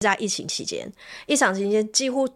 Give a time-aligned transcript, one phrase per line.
[0.00, 0.90] 在疫情期间，
[1.26, 2.28] 疫情期间几乎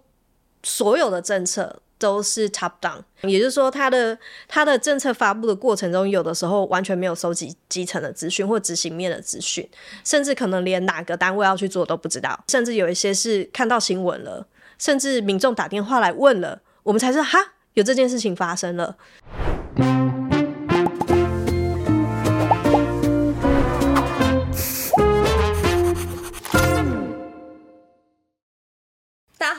[0.64, 9.68] 所有的政策都是 top down，也就是说，他的他的政策发布的过程中，有的时候完全没有收集基层的资讯或执行面的资讯，
[10.04, 14.44] 甚至可能连哪个单位要去做都不知道，甚至有一些是看到新闻了，
[14.76, 17.38] 甚至民众打电话来问了，我们才知道哈，
[17.74, 18.96] 有这件事情发生了。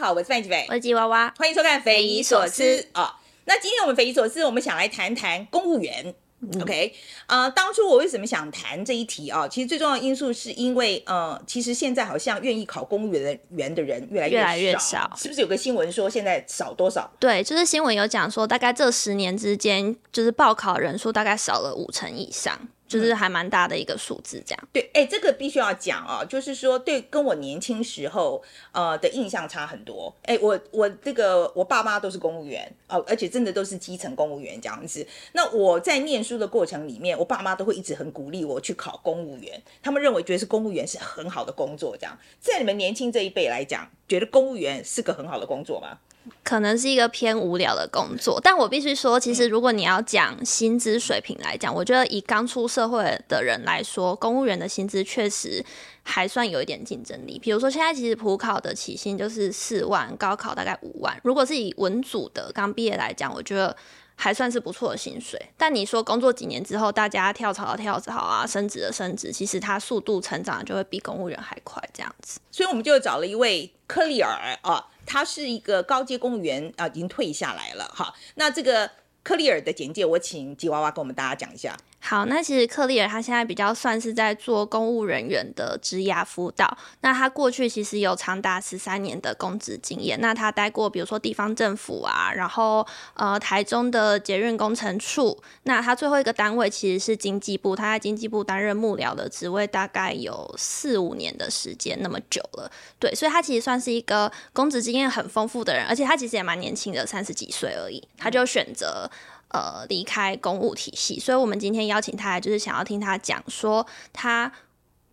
[0.03, 3.15] 好，我是范吉斐，我是吉娃娃，欢迎收看《匪夷所思》啊、哦。
[3.45, 6.13] 那今天我们匪夷所思，我们想来谈谈公务员。
[6.41, 6.93] 嗯、OK，
[7.27, 9.47] 呃，当初我为什么想谈这一题啊？
[9.47, 17.09] 其实最重要的因素是因为，呃，其实现在好像愿意考公务员的员的人越来越少，越来越少，是不是有个新闻说现在少多少？
[17.17, 22.59] 对，就是新闻有讲说，大概这十年之间，就是报考人数大概少了五成以上。
[22.99, 30.13] 就是还蛮大的一个数字，这样、嗯、对，哎、欸，这个必须要讲啊，就是说，对，跟我年轻时候呃的印象差很多。
[30.23, 35.05] 哎、欸，我我这个我爸妈都是公务员哦、呃，而且真的都是基层公务员这样子。
[35.33, 41.97] 那我在念书的过程里面，我爸妈都会一直很鼓励我去考公务员，他们认为觉得是公务员是很好的工作。
[41.97, 45.97] 这样，在你们年轻这一辈来讲，觉得公务员是个很好的工作吗？
[46.43, 55.63] 可能是一个偏无聊的工作，但我必须说，其实如果你要讲薪资水平来讲，我觉得以刚出社会的人来说，公务员的薪资确实
[56.03, 57.37] 还算有一点竞争力。
[57.39, 61.19] 比如说，现在其实普考的起薪就是四万，高考大概五万。
[61.23, 63.75] 如果是以文组的刚毕业来讲，我觉得
[64.15, 65.39] 还算是不错的薪水。
[65.57, 72.39] 但你说工作几年之后，大家跳槽的跳槽啊，升职的升职，其实它速度成长就会比公务员还快，这样子。
[72.51, 74.87] 所以我们就找了一位克里尔啊。
[75.05, 78.13] 他是一个高阶公务员啊，已经退下来了哈。
[78.35, 78.89] 那这个
[79.21, 81.77] 克里尔的简介，我请吉娃娃跟我们大家讲一下。
[82.05, 86.77] 好，那其实克丽尔他现在比较算是在做公务人员的职涯辅导。
[86.99, 90.19] 那他过去其实有长达十三年的公职经验。
[90.19, 95.41] 那他待过比如说地方政府啊，然后呃台中的捷运工程处。
[95.63, 102.69] 那他最后一个单位其实是经济部，他在经济部担任幕僚的职位，大概有四五年的时间，那么久了。
[102.99, 109.09] 对，所以他其实算是一个公职经验很丰富的人，而且他其实也蛮年轻的，三十几岁而已，他就选择。
[109.53, 114.51] 呃，离开公务体系，所以我们今天邀请他来，就是想要听他讲说他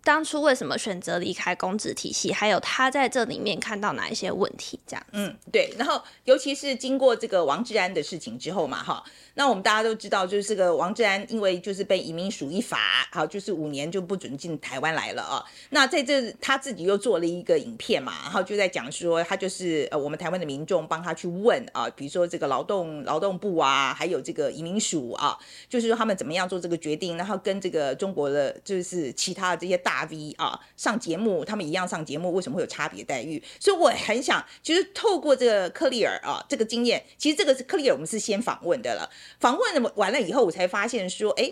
[0.03, 5.07] 当初为什么选择离开公职体系，还有他在这里面看到哪一些问题，这样。
[5.13, 5.75] 嗯，对。
[5.77, 9.05] 然后，尤其是经过这个王志安的事情之后嘛，哈。
[9.35, 12.79] 那我们大家都知道，就是这个王志安，因为就是被移民署一罚，
[13.13, 15.45] 好，就是五年就不准进台湾来了啊。
[15.71, 25.39] 那在这他自己又做了一个影片嘛，然后就在讲说，他就是呃，我们台湾的民众帮他去问啊，比如说这个劳动劳动部啊，还有这个移民署啊，
[25.69, 33.43] 就是说他们怎么样做这个决定，然后跟这个中国的就是其他的这些大 V 啊上节目，他们一样上节目，为什么会有差别待遇？
[33.59, 39.09] 所以我很想，其实透过这个克丽尔啊这个经验，其实这个是克丽尔，我们是先访问的了。
[39.39, 41.51] 访问完了以后，我才发现说，哎，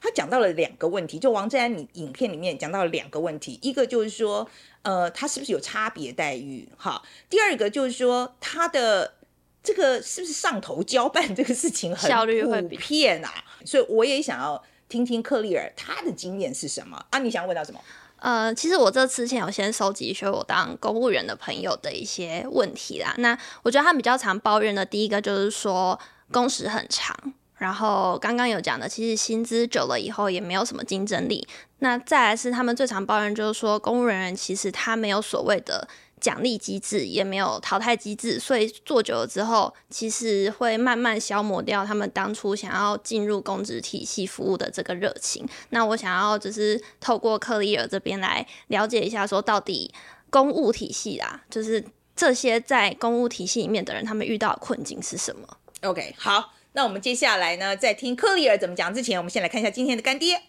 [0.00, 1.18] 他讲到了两个问题。
[1.18, 4.48] 就王志安，你影片里面讲到了两个问题，一个就是说，
[4.82, 6.68] 呃，他是不是有差别待遇？
[6.76, 7.00] 哈，
[7.30, 9.14] 第二个就是说，他的
[9.62, 13.32] 这个是不是上头交办这个事情很效率会比偏啊？
[13.64, 17.18] 所以我也想要听听克利尔他的经验是什么啊？
[17.20, 17.80] 你想问到什么？
[18.16, 23.14] 呃，其实我这之前有先收集一些我当公务员的朋友的一些问题啦。
[23.18, 25.98] 那我觉得他们比较常抱怨的，第一个就是说。
[26.32, 27.14] 工时很长，
[27.58, 31.46] 然后刚刚有讲的，其实薪资久了以后也没有什么竞争力。
[31.78, 35.86] 那再来是他们最常抱怨，就是说公务人员其实他没有所谓的
[36.20, 45.44] 奖励机制，也没有淘汰机制，所以做久了之后，其实会慢慢消磨掉他们当初想要进入公职体系服务的这个热情。
[45.70, 49.92] 那我想要就是透过柯丽尔这边来了解一下，说到底
[50.30, 55.48] 公务体系啊，就是这些在公务体系里面的人，他们遇到的困境是什么
[55.82, 60.40] ？OK，好，那我们接下来呢，在听克丽尔怎么讲之前，我们先来看一下今天的干爹。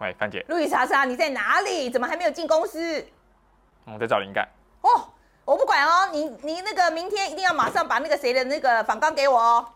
[0.00, 1.88] 喂，范姐，路易莎莎，你在哪里？
[1.88, 3.06] 怎么还没有进公司？
[3.84, 4.48] 我在找灵感。
[4.80, 5.08] 哦，
[5.44, 9.68] 我不管哦，你你那个明天一定要马上把那个谁的那个访纲给我哦。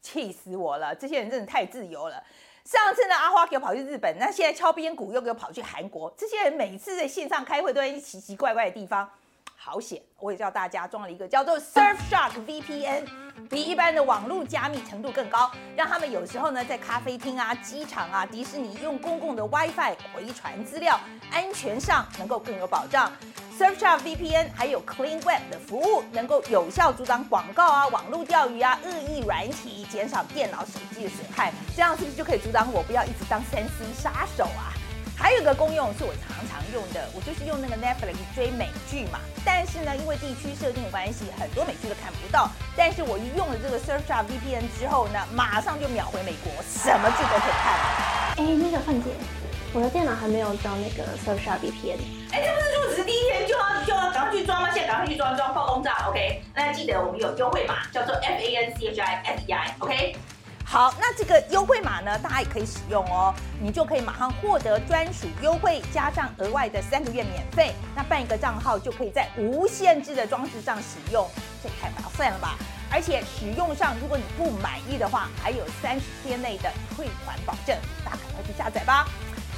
[0.00, 2.22] 气死我了，这些人真的太自由了。
[2.64, 6.12] 上次呢，阿花给我跑去日本，那现在敲边鼓又给我跑去韩国。
[6.16, 9.10] 这些人每次在线上开会都在一些奇奇怪怪的地方。
[9.60, 10.00] 好险！
[10.20, 13.04] 我也叫大家装了一个叫做 Surfshark VPN，
[13.50, 20.98] 比一般的网络加密程度更高，让他们有时候呢在咖啡厅啊、机场啊、迪士尼用公共的 WiFi 回传资料，
[21.32, 23.12] 安全上能够更有保障。
[23.58, 31.52] Surfshark VPN 还有 Clean Web 的服务，能够有效阻挡广告啊、网络钓鱼啊、恶意软体，减少电脑、手机的损害。
[31.74, 34.70] 这样是不是就可以阻挡我不要一直当三 C 杀手啊？
[35.18, 39.18] 还有一个功用是我常常用的，我就是用那个 Netflix 追美剧嘛。
[39.44, 42.48] 但是呢，因为地区设定的关系，很多美剧都看不到。
[42.76, 47.74] 但是我一用了这个 Surfshark VPN 之后呢，马上就秒回美国，什么剧都可以看。
[48.38, 49.10] 哎，那个范姐，
[49.72, 51.98] 我的电脑还没有装那个 Surfshark VPN。
[52.30, 54.70] 哎，这不是说只是第一天就要就要赶快去装吗？
[54.72, 56.42] 现在赶快去装装，报公账，OK？
[56.54, 60.16] 那记得我们有优惠码，叫做 F A N C H I E I，OK？
[60.70, 67.72] 好，那这个优惠码呢，大家也可以使用哦，你就可以马上获得专属优惠，加上额外的三个月免费。
[67.96, 71.26] 那办一个账号就可以在无限制的装置上使用，
[71.62, 72.58] 这也太划算了吧！
[72.92, 77.74] 而且使用上，如果你不满意的话，还有三十天内的退款保证。
[78.04, 79.08] 大家赶快去下载吧！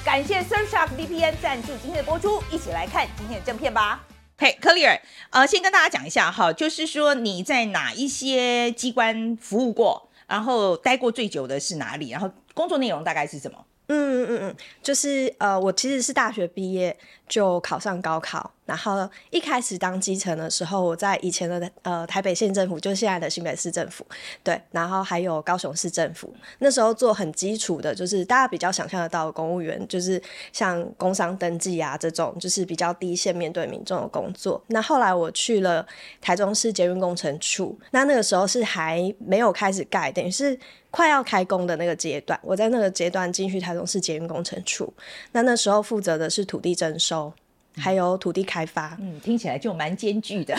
[0.05, 4.01] 感谢 Surfshark VPN 赞助今天的播出，一起来看今天的正片吧。
[4.39, 10.09] 嘿，Clear，呃，先跟大家讲一下哈，就是说你在哪一些机关服务过？
[10.31, 12.11] 然后待过最久的是哪里？
[12.11, 13.59] 然后工作内容大概是什么？
[13.89, 16.97] 嗯嗯嗯嗯，就是呃，我其实是大学毕业
[17.29, 18.55] 就考上高考。
[18.71, 24.07] 然后一开始当基层的时候，我在以前的呃台北县政府，就是现在的新北市政府，
[24.45, 26.33] 对，然后还有高雄市政府。
[26.61, 30.23] 那时候做很基础的，就是大家比较想象得到的公务员，就是
[30.53, 34.63] 像工商登记啊这种，就是比较低线面对民众的工作。
[34.69, 35.85] 那后来我去了
[36.21, 40.57] 台中市捷运工程处，那那个时候是还没有开始盖，等于是
[40.93, 42.39] 快要开工的那个阶段。
[42.45, 44.95] 我在那个阶段进去台中市捷运工程处，
[45.33, 47.33] 那那时候负责的是土地征收。
[47.77, 50.55] 还有土地开发，嗯，听起来就蛮艰巨的。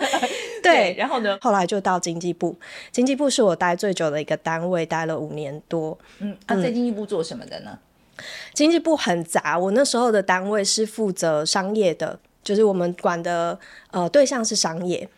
[0.62, 2.56] 对，然后呢，后来就到经济部，
[2.90, 5.96] 经济部是我待最久的一个单位，待了五年多。
[6.18, 7.78] 嗯，啊，在经济部做什么的呢？
[8.16, 13.56] 嗯，经济部很杂，我那时候的单位是负责商业的，就是我们管的
[13.92, 15.08] 呃对象是商业，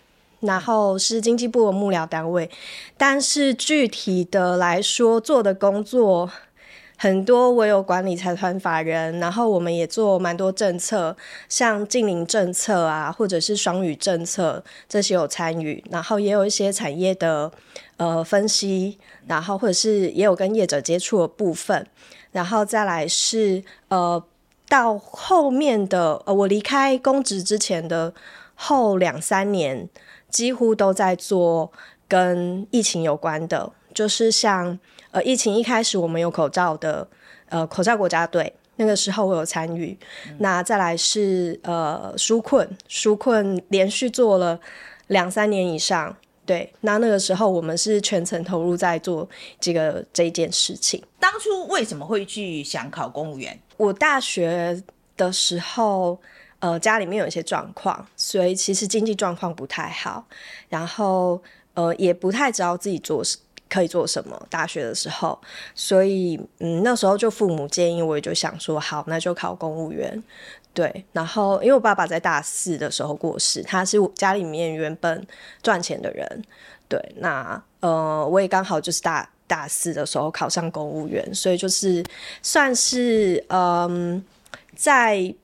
[0.40, 2.50] 然后是经济部的幕僚单位，
[2.98, 6.30] 但是具体的来说做的工作。
[7.00, 11.16] 很多我有管理财团法人，然后我们也做蛮多政策，
[11.48, 17.52] 像近邻政策啊，或者是双语政策这些有参与，然后也有一些产业的
[17.98, 18.98] 呃分析，
[19.28, 21.86] 然后或者是也有跟业者接触的部分，
[22.32, 24.20] 然后再来是呃
[24.68, 28.12] 到后面的呃我离开公职之前的
[28.56, 29.88] 后两三年，
[30.28, 31.70] 几乎都在做
[32.08, 34.78] 跟疫情有关的，就是像。
[35.10, 37.08] 呃，疫情一开始我们有口罩的，
[37.48, 39.96] 呃，口罩国家队，那个时候我有参与。
[40.26, 44.60] 嗯、那再来是呃，纾困，纾困连续做了
[45.06, 46.14] 两三年以上，
[46.44, 46.70] 对。
[46.82, 49.26] 那那个时候我们是全程投入在做
[49.58, 51.02] 这个这一件事情。
[51.18, 53.58] 当初为什么会去想考公务员？
[53.78, 54.78] 我大学
[55.16, 56.20] 的时候，
[56.58, 60.26] 呃，家里面有一些状况，所以其实经济状况不太好，
[60.68, 61.42] 然后
[61.72, 63.38] 呃，也不太知道自己做什。
[63.68, 64.46] 可以做什么？
[64.50, 65.38] 大学的时候，
[65.74, 70.22] 所以嗯，那时候就父母建议，我也就想说，好，那就考公务员。
[70.74, 75.26] 对，然后因为我爸爸在大四的时候过世，他是家里面原本
[75.62, 76.44] 赚钱的人。
[76.88, 82.04] 对，那呃，我也刚好就是大大四的时候考上公务员，所以就是
[82.42, 84.24] 算是嗯，
[84.76, 85.34] 在。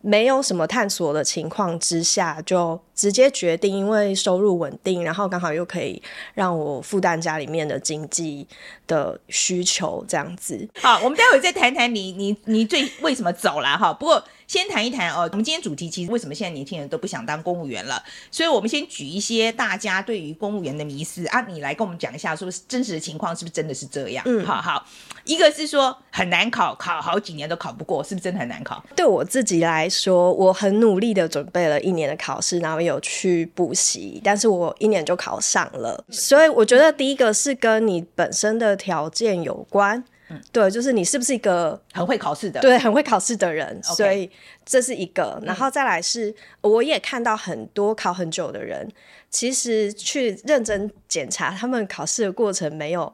[0.00, 6.02] 没有什么探索的情况之下，就直接决定，因为收入稳定，然后刚好又可以
[6.34, 8.46] 让我负担家里面的经济
[8.86, 10.68] 的需求，这样子。
[10.80, 13.92] 好，我们待会再谈谈你你你最为什么走了哈。
[13.92, 14.24] 不过。
[14.48, 18.02] 先谈一谈哦，我们今天主题其实为什么现在年轻人都不想当公务员了？
[18.30, 24.24] 所以我们先举一些大家对于公务员的迷思啊，你来跟我们讲一下，说真实的情况是不是真的是这样？
[24.26, 24.86] 嗯，好好，
[25.24, 28.82] 一个是说很难考，考好几年都考不过，是不是真的很难考？
[28.96, 36.02] 对我自己来说，我很努力的准备了一年的考试，然后有去补习，但是我一年就考上了。
[36.08, 40.02] 所以我觉得第一个是跟你本身的条件有关。
[40.30, 44.30] 嗯，对，就是你是不是一个很会考试的，对，很会考试的人.所以
[44.64, 45.40] 这是一个。
[45.44, 48.86] 然后再来是，我也看到很多考很久的人，
[49.30, 53.12] 其实去认真检查他们考试的过程，没有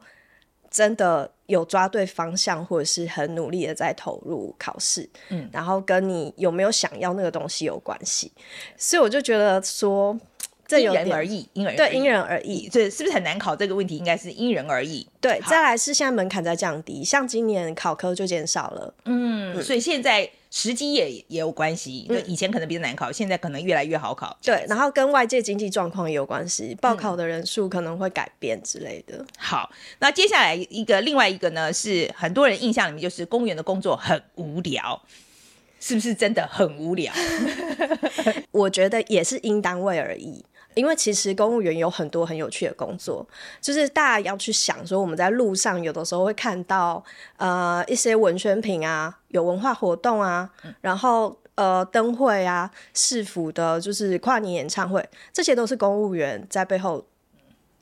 [0.69, 5.09] 真的有抓对方向，或者是很努力的在投入考试。
[5.29, 8.31] 嗯，然后跟你有没有想要那个东西有关系。
[8.77, 10.19] 所以我就觉得说。
[10.67, 13.55] 这因人而异，因人对因人而异，这是不是很难考？
[13.55, 15.07] 这个问题应该是因人而异。
[15.21, 18.93] 对，再来是现在门槛在降低，像今年考科就减少了。
[19.05, 22.07] 嗯，嗯，所以现在时机也也有关系。
[22.09, 24.35] 就以前可能比较难考，现在可能越来越好考。
[24.41, 29.23] 对，然后跟外界经济状况也有关系，报考的人数可能会改变之类的。
[29.37, 29.69] 好，
[29.99, 35.01] 那接下来一个另外一个呢，是很多人印象里面就是公务员的工作很无聊，
[35.79, 37.13] 是不是真的很无聊？
[38.51, 40.43] 我觉得也是因单位而异。
[40.75, 43.25] 因为其实公务员有很多很有趣的工作，
[43.59, 47.03] 就是大家要去想说，我们在路上有的时候会看到
[47.37, 55.03] 呃一些文宣品啊，有文化活动啊，嗯、然后呃灯会啊，市府的就是跨年演唱会，
[55.33, 57.05] 这些都是公务员在背后。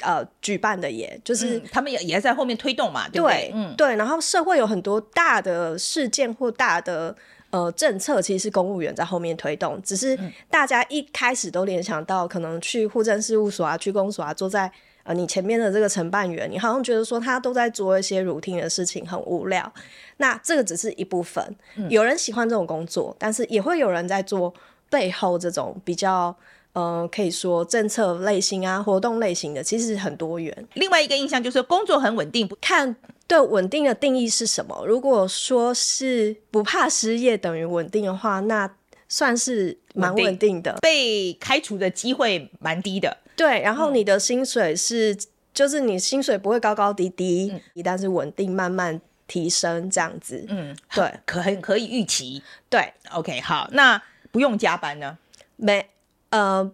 [0.02, 3.36] 呃，举办的也就是、嗯、他们也也在后面推动嘛，对不对？
[3.36, 3.96] 对，嗯，对。
[3.96, 7.16] 然后社会有很多大的事件或大的
[7.54, 9.80] 呃政策，其实是公务员在后面推动。
[9.84, 10.18] 只是
[10.50, 14.70] 大家一开始都联想到，可能去户政事务所啊、去公所啊，坐在
[15.04, 19.72] 呃你前面的这个承办员，你好像觉得说他都在做一些 routine 的事情，很无聊。
[20.18, 24.52] 那这个只是一部分，嗯、有人喜欢这种工作，但是也会有人在做
[24.90, 26.36] 背后这种比较。
[26.74, 30.68] 呃，可以说政策类型啊，活动类型的其实很多元。
[30.74, 32.96] 另外一个印象就是工作很稳定，不看
[33.28, 34.84] 对稳定的定义是什么？
[34.88, 38.70] 如果说是不怕失业等于稳定的话，那
[39.08, 40.76] 算是蛮稳定的。
[40.82, 43.18] 被开除的机会蛮低的。
[43.36, 45.20] 对，然后你的薪水是，嗯、
[45.54, 50.44] 就是你薪水不会高高低低，嗯、但是稳定慢慢提升这样子。
[50.50, 52.42] 嗯，对，可很可以预期。
[52.68, 54.02] 对，OK，好，那
[54.32, 55.20] 不用加班呢？
[55.56, 55.86] 没。
[56.34, 56.72] 呃，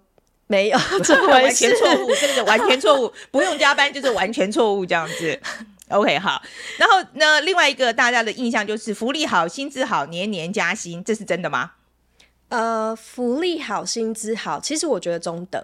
[0.48, 5.38] 没有， 这完全错误，真的是完全错误，不用加班就是完全错误这样子。
[5.90, 6.42] OK，好，
[6.78, 11.72] 然后呢，另外一个大家的印象就是福利好，薪资好，年年加薪，这是真的吗？
[12.48, 15.62] 呃，福利好，薪资好，其实我觉得中等。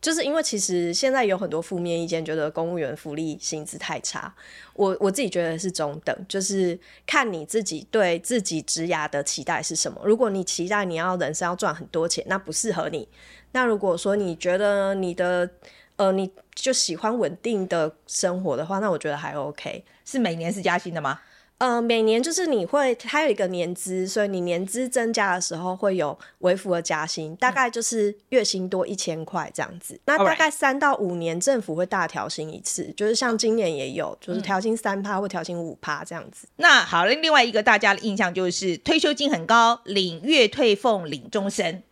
[0.00, 4.32] 就是因为其实现在有很多负面意见，觉得公务员福利薪资太差。
[4.74, 10.00] 我我自己觉得是中等，就是看你自己对自己职涯的期待是什么。
[10.04, 13.08] 如果你期待你要人生要赚很多钱，那不适合你。
[13.52, 15.48] 那如果说你觉得你的
[15.96, 19.84] 呃你就喜欢稳定的生活的话，那我觉得还 OK。
[20.04, 21.18] 是每年是加薪的吗？
[21.58, 29.94] 呃，每年就是你会，它有一个年资，所以你年资增加的时候会有微幅的加薪，大概就是月薪多一千块这样子。
[29.94, 36.46] 嗯、那大概三到五年政府会大调薪一次就是像今年也有，就是调薪三趴或调薪五趴这样子。
[36.56, 41.82] 那好了，另外一个大家的印象就是退休金很高，领月退俸，领终身，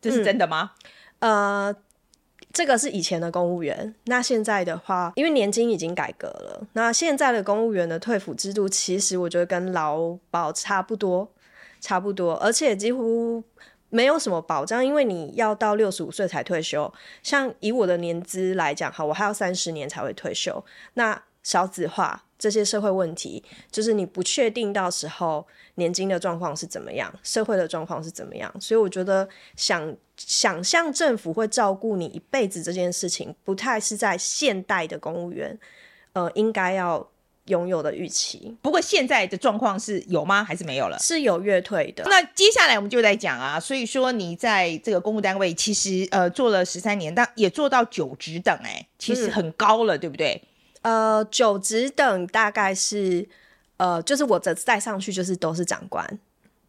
[0.00, 0.72] 这是真的吗？
[1.18, 1.76] 嗯、呃。
[2.56, 11.30] 这个是以前的公务员，那现在的话，因为年金已经改革了，那现在的公务员的退抚制度，其实我觉得跟劳保差不多，
[11.82, 13.44] 差不多，而且几乎
[13.90, 16.90] 没有什么保障，因为你要到六十五岁才退休。
[17.22, 20.64] 像以我的年资来讲，哈，我还要三十年才会退休。
[20.94, 29.94] 那少子化这些社会问题，就是你不确定到时候年金的状况是怎么样，社会的状况是怎么样，所以我觉得想。
[30.16, 35.58] 想象政府会照顾你一辈子这件事情，不太是在现代的公务员，
[36.14, 37.06] 呃，应该要
[37.44, 38.56] 拥有的预期。
[38.62, 40.42] 不过现在的状况是有吗？
[40.42, 40.98] 还是没有了？
[41.00, 42.02] 是有月退的。
[42.06, 50.42] 那接下来我们就在讲啊，所以说你在这个公务单位其实呃做了十三年，但也做到九职等，哎，其实很高了，嗯、对不对？
[50.82, 53.28] 呃，九职等大概是
[53.76, 56.18] 呃，就是我这再上去就是都是长官，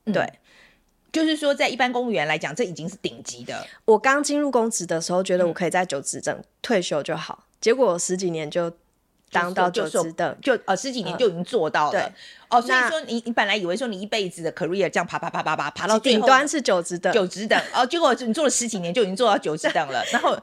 [0.05, 0.27] 嗯、对。
[1.11, 3.65] 就是说，在一般公务员来讲，这已经是顶级的。
[3.85, 8.71] 我刚进入公职的时候，觉得我可以在九职等退休就好，嗯、结果十几年就
[9.31, 12.13] 当到九职等，就呃十几年就已经做到了。
[12.49, 20.37] 哦，所以说你你本来以为说你一辈子的 career 这样爬爬爬爬爬爬到顶端是九职等，九职等哦，结果你做了十几年就已经做到九职等了， 然后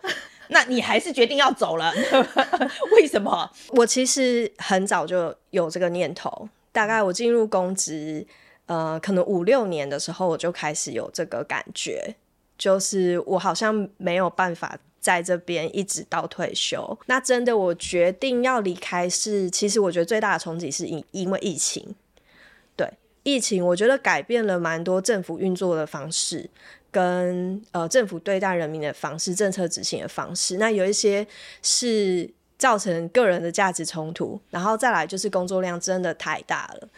[0.48, 1.92] 那你还是决定要走了，
[2.96, 3.48] 为什么？
[3.68, 8.26] 我其实很早就有这个念头，大概我进入公职。
[8.66, 12.16] 呃，可能五六年的时候，我就开始有这个感觉，
[12.56, 16.98] 就是我好像没有办法在这边一直到退休。
[17.06, 21.94] 那真的，我决定要离开是，其实我觉得最大的冲击是因因为疫情。
[22.74, 22.90] 对，
[23.22, 26.48] 疫情我觉得改变了蛮多政府运作的方式，
[26.90, 30.56] 跟呃政府对待人民的方式、政策执行的方式。
[30.56, 31.26] 那有一些
[31.60, 36.88] 是造成个人的价值冲突，然后再来就是工作量真的太大了。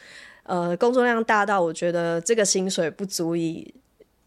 [0.46, 3.74] 呃，工作量大到我觉得这个薪水不足以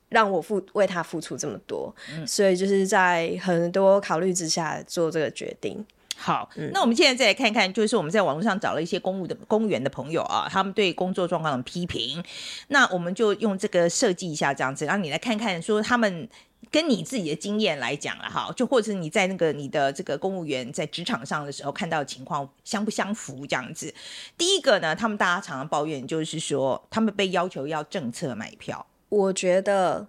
[0.09, 5.85] 让我付为他付出这么多，嗯、所以就是在很多考虑之下做这个决定。
[6.15, 12.23] 好，嗯、那我们现在再来看看，就是我们在网络上找了一些公务的公务员的朋友啊，他们对工作状况的批评，
[12.67, 16.27] 那我们就用这个设计一下这样子，让你来看看说他们。
[16.71, 23.91] 跟你自己的经验来讲了哈，就或者是你在那个你的这个公务员在职场上的时候看到的情况相不相符这样子。
[24.37, 28.85] 第一个呢，他们大家常常抱怨就是说，他们被要求要政策买票。
[29.07, 30.07] 我觉得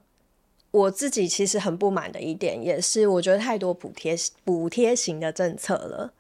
[0.71, 4.15] 我自己其实很不满的一点，也是我觉得太多补贴
[4.45, 6.13] 补贴型的政策了。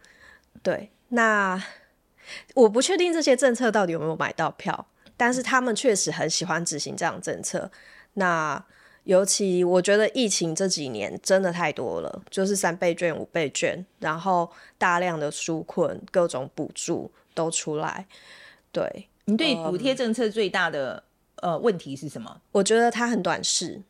[0.62, 1.62] 对，那
[2.54, 4.86] 我不确定这些政策到底有没有买到票，
[5.18, 7.70] 但是他们确实很喜欢执行这样政策。
[8.14, 8.64] 那。
[9.10, 14.48] 尤其我觉得疫情这几年真的太多了，就是三倍券、五倍券，然后
[14.78, 18.06] 大量的纾困、各种补助都出来。
[18.70, 21.02] 对，你对补贴政策最大的、
[21.42, 22.40] 嗯、呃问题是什么？
[22.52, 23.82] 我觉得它很短视，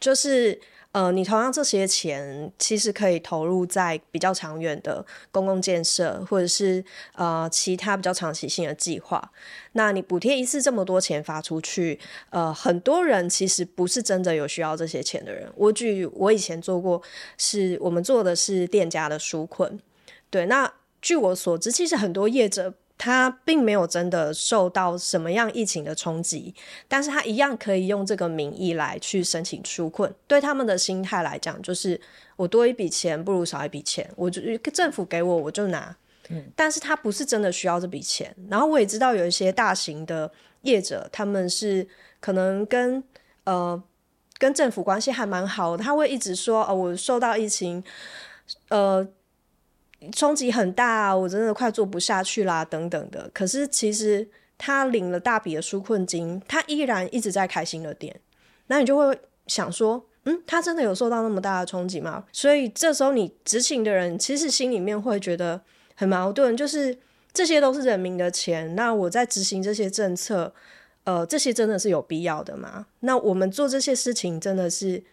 [0.00, 0.60] 就是。
[0.94, 6.84] 呃，你同样这些钱其实可以投入在比较长远的公共建设，或者是
[7.14, 9.32] 呃其他比较长期性的计划。
[9.72, 11.98] 那你补贴一次这么多钱发出去，
[12.30, 15.50] 呃，很多人其实不是真的有需要这些钱的人。
[15.56, 17.02] 我举我以前做过，
[17.36, 19.80] 是我们做的是店家的纾困。
[20.30, 20.72] 对，那
[21.02, 22.72] 据我所知，其实很多业者。
[23.04, 26.54] 他并没有真的受到什么样疫情的冲击，
[26.88, 30.10] 但是他一样可以用这个名义来去申请纾困。
[30.26, 32.00] 对他们的心态来讲，就是
[32.36, 34.40] 我多一笔钱不如少一笔钱，我就
[34.72, 35.94] 政府给我我就拿。
[36.30, 38.34] 嗯，但是他不是真的需要这笔钱。
[38.48, 40.32] 然后我也知道有一些大型的
[40.62, 41.86] 业者，他们是
[42.20, 43.04] 可能跟
[43.44, 43.82] 呃
[44.38, 47.84] 跟政府关系还蛮好的，他会一直说哦，我受到疫情，
[48.70, 49.06] 呃。
[50.12, 53.30] 冲击很大啊，我真的快做不下去啦，等等的。
[53.32, 58.20] 可是其实他领了大笔的纾困金，他依然一直在开新的店。
[58.66, 62.24] 那你就会想说，嗯，他真的有受到那么大的冲击吗？
[62.32, 65.60] 所以这时候你执行的人，其实心里面会觉得
[65.94, 66.96] 很矛盾，就是
[67.32, 70.54] 这些都是人民的钱，那我在执行这些政策，
[71.04, 72.86] 呃，这些真的是有必要的吗？
[73.00, 75.04] 那我们做这些事情，真的是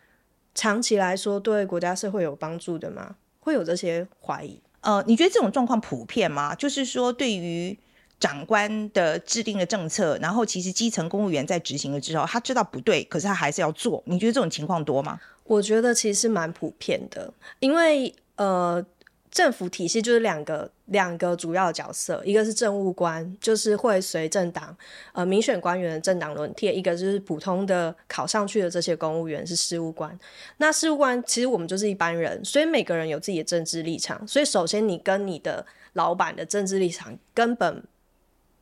[0.56, 3.16] 长期来说对国家社会有帮助的吗？
[3.42, 4.62] 会有这些怀疑。
[4.82, 6.54] 呃，你觉得这种状况普遍吗？
[6.54, 7.78] 就是说，对于
[8.20, 14.04] 长官的制定的政策，然后其实基层公务员在执行了之后，他知道不对，可是他还是要做。
[14.06, 15.20] 你觉得这种情况多吗？
[15.46, 18.86] 我觉得其实蛮普遍的，因为呃。
[19.32, 24.76] 政府体系就是两个两个主要的角色，一个是政务官，就是会随政党
[25.14, 30.20] 呃民选官员的政党轮替；一个就是普通的考上去的这些公务员是事务官。
[30.58, 34.28] 那事务官其实我们就是一般人，所以每个人有自己的政治立场。
[34.28, 37.82] 所以首先你跟你的老板的政治立场根本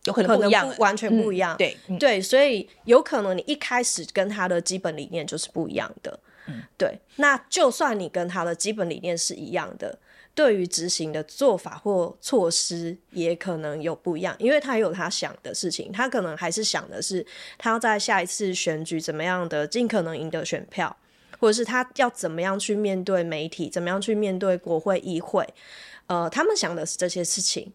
[0.04, 1.56] 有可能不一样，完全不一样。
[1.56, 6.20] 嗯、对、嗯、对，所以有可能你一开始跟他的基本理念就是不一样的。
[6.46, 7.00] 嗯，对。
[7.16, 9.98] 那就算你跟他的基本理念是一样的。
[10.36, 17.26] 对于执行的做法或措施也可能有不一样，因为他有他想的事情，他可能还是想的是
[17.58, 20.96] 他要在下一次选举怎么样的尽可能赢得选票，
[21.40, 25.46] 或者是他要怎么样去面对媒体，怎么样去面对国会议会，
[26.08, 27.74] 呃，他们想的是这些事情。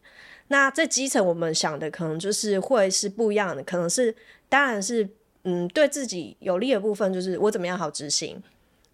[0.49, 4.15] 那在基层我们想的可能就是会是不一样的，可能是
[4.49, 5.09] 当然是
[5.43, 8.43] 嗯对自己有利的部分，就是我怎么样好执行。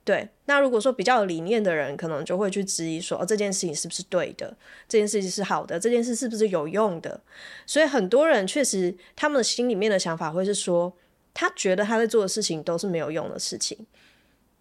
[0.02, 4.56] 对，那如果说比较有理念的人，可能就会去质疑说，哦，这件事情是不是对的？
[4.88, 5.78] 这件事情是好的？
[5.78, 7.20] 这件事是不是有用的？
[7.66, 10.92] 所以很多人确实，他们心里面的想法会是说，
[11.34, 13.78] 他觉得他在做的事情都是没有用的事情，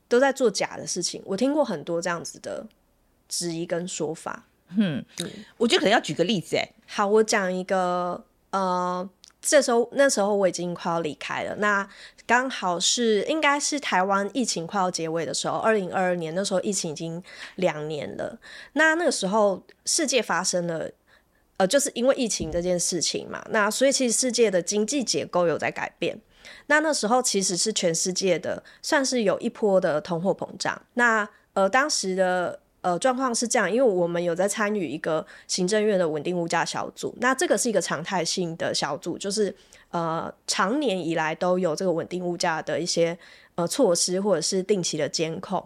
[0.08, 1.22] 都在做假的事情。
[1.26, 2.68] 我听过很多这样子的
[3.28, 4.46] 质疑跟说法。
[4.78, 9.10] 嗯，嗯，我觉得可能要举个例子，哎，好，我讲一个，呃。
[9.42, 11.56] 这时候，那时候我已经快要离开了。
[11.58, 11.88] 那
[12.26, 17.24] 刚好是应该是台湾疫情快要结尾的时候，二零二二年那时候疫情已经
[17.56, 18.38] 两年了。
[18.74, 20.92] 那那个时候世界发生了，
[21.58, 23.44] 呃，就是因为疫情这件事情嘛。
[23.50, 26.20] 那所以其实世界的经济结构有在改变。
[26.68, 30.82] 那那时候其实是全世界的算是有一波的通货膨胀。
[30.94, 32.60] 那呃当时的。
[32.82, 39.54] 呃，状况是这样，因为我们有在参与一个行政院的稳定物价小组，那这个是一个常态性的小组，就是
[39.92, 43.18] 呃，长年以来都有这个稳定物价的一些
[43.56, 45.62] 呃措施或者是定期的监控。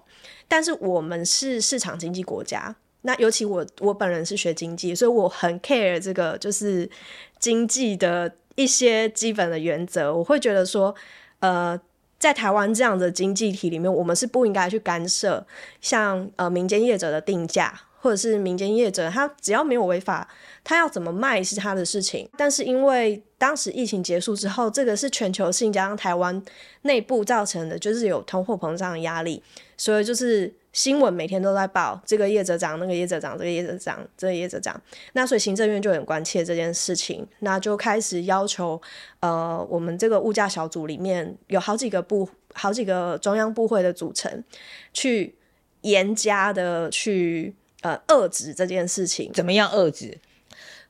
[0.48, 6.90] 但是我们是市场经济国家，那尤其我我本人是学经济，所以我很 care 这个就是
[7.38, 10.96] 经济的一些基本的原则，我会觉得说，
[11.42, 11.80] 呃。
[12.24, 15.46] 在台湾这样的经济体里面，我们是不应该去干涉
[15.82, 20.26] 像呃民间业者的定价，或者是民间业者他只要没有违法，
[20.64, 22.30] 他要怎么卖是他的事情。
[22.38, 26.42] 但是因为当时疫情结束之后，这个是全球性加上台湾
[26.84, 29.44] 内部造成的，就是有通货膨胀的压力，
[29.76, 30.54] 所以就是。
[30.74, 34.82] 新闻每天都在报这个业者涨，那个业者涨，这个业者涨，这个业者涨。
[35.14, 38.82] 那所以行政院就很关切这件事情，那就开始要求，
[39.20, 44.44] 呃，我们这个物价小组里面有好几个部、好几个中央部会的组成，
[44.92, 45.36] 去
[45.82, 49.32] 严加的去呃遏制这件事情。
[49.32, 50.18] 怎么样遏制？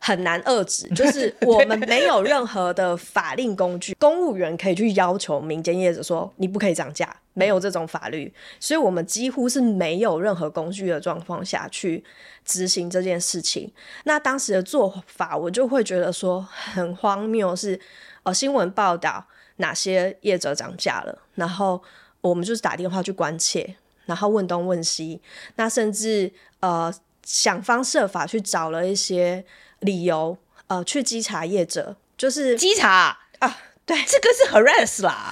[0.06, 12.04] 很难遏制， 就是我们没有任何的法令工具， 公务员可以去要求民间业者说你不可以涨价，没有这种法律，所以我们几乎是没有任何工具的状况下去
[12.44, 13.72] 执行这件事情。
[14.04, 17.80] 那当时的做法，我就会觉得说很荒谬，是
[18.24, 21.82] 呃新闻报道哪些业者涨价了，然后
[22.20, 25.22] 我们就是打电话去关切，然后问东问西，
[25.56, 29.46] 那甚至呃想方设法去找了一些
[29.84, 33.18] 理由，呃，去稽查业者，就是稽查？
[33.40, 35.30] 啊，对，这个是 harass 啦，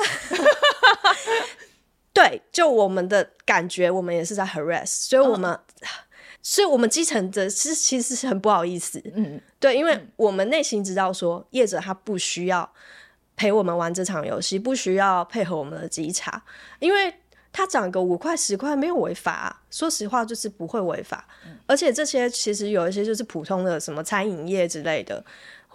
[2.14, 5.60] 对，就我们的感觉，我们也是在 harass，所以我们，哦、
[6.42, 12.72] 所以我们基层的是其实是很不好意思，嗯，对，因为我们内心知道说业者他不需要。
[13.38, 16.44] 陪我们玩这场游戏，不需要配合我们的稽查，
[16.78, 17.12] 因为
[17.54, 21.28] 他涨个五块十块没有违法啊，说实话就是不会违法。
[21.46, 25.24] 嗯、而且这些其实有一些就是普通的什么餐饮业之类的，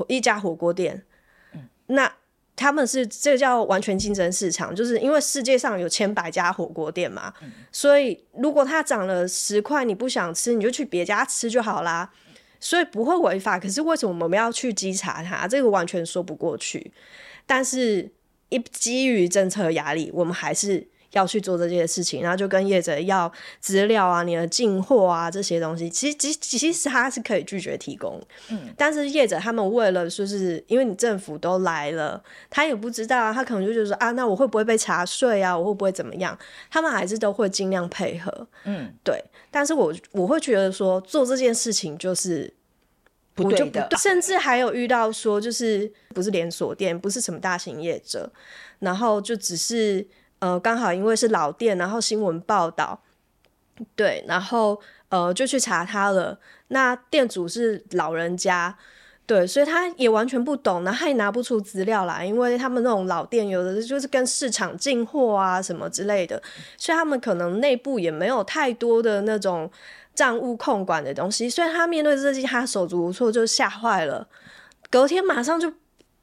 [0.08, 1.04] 一家火锅店，
[1.52, 2.10] 嗯、那
[2.54, 12.10] 他们是这个叫完全竞争市场，就是因为世界上有千百家火锅店嘛，嗯、所以如果它涨了十块，你不想吃，你就去别家吃就好啦，
[12.58, 13.58] 所以不会违法。
[13.58, 15.46] 可是为什么我们要去稽查它？
[15.46, 16.90] 这个完全说不过去。
[17.44, 18.10] 但是，
[18.48, 25.88] 一基于政策压力，我们还是要去做这件事情，然后就跟业者要资料啊、你的进货啊这些东西。
[25.88, 28.68] 其实，其其实他是可以拒绝提供，嗯。
[28.76, 35.56] 但是业者他们为了说是因为你政府都来了，他也不知道啊，他可能就觉得说啊，那我会不会被查税啊？
[35.56, 36.38] 我会不会怎么样？
[36.70, 39.24] 他们还是都会尽量配合，嗯，对。
[39.50, 42.52] 但是我我会觉得说做这件事情就是。
[43.34, 48.32] 不对的，甚至还有遇到说，就是不是连锁店，不是什么大型业者，
[48.78, 53.00] 然后就只是呃，刚好因为是老店，然后新闻报道，
[53.94, 56.38] 对，然后呃就去查他了。
[56.68, 58.76] 那店主是老人家，
[59.26, 66.42] 对，所以他也完全不懂，然后他也拿不出资料来，因为他们那种老店有的就是跟市场进货啊什么之类的，
[66.76, 69.70] 所以他们可能内部也没有太多的那种。
[70.16, 74.26] 账务控管的东西，所以他面对这些，他手足无措，就吓坏了。
[74.88, 75.70] 隔天马上就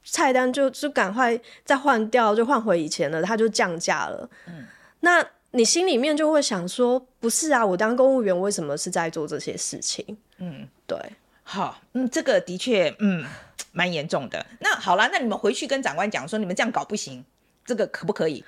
[0.04, 4.28] 菜单就就赶快再换掉，就换回以前了，他就降价了。
[4.46, 4.66] 嗯，
[5.00, 10.04] 那你心里面就会想说，不是啊，我当公务员为什么是在做这些事情？
[10.38, 10.98] 嗯，对，
[11.42, 13.24] 好，嗯，这个的确，嗯，
[13.72, 14.44] 蛮严重的。
[14.60, 17.24] 那好了，那你们回去跟长官讲说，你们这样搞不行，
[17.64, 18.44] 这个可不可以？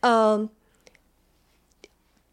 [0.00, 0.48] 嗯、呃。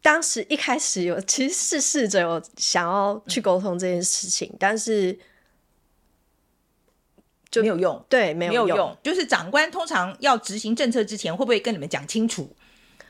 [0.02, 5.16] 当时一开始有，其实是试着有想要去沟通这件事情，嗯、但是
[7.50, 8.04] 就没有用。
[8.08, 8.96] 对，没有用。
[9.02, 12.54] 就是长官通常要执行政策之前，会不会跟你们讲清楚？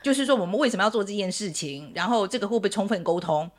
[0.03, 3.51] 就是说我们为什么要做这件事情，然后这个会不会充分沟通？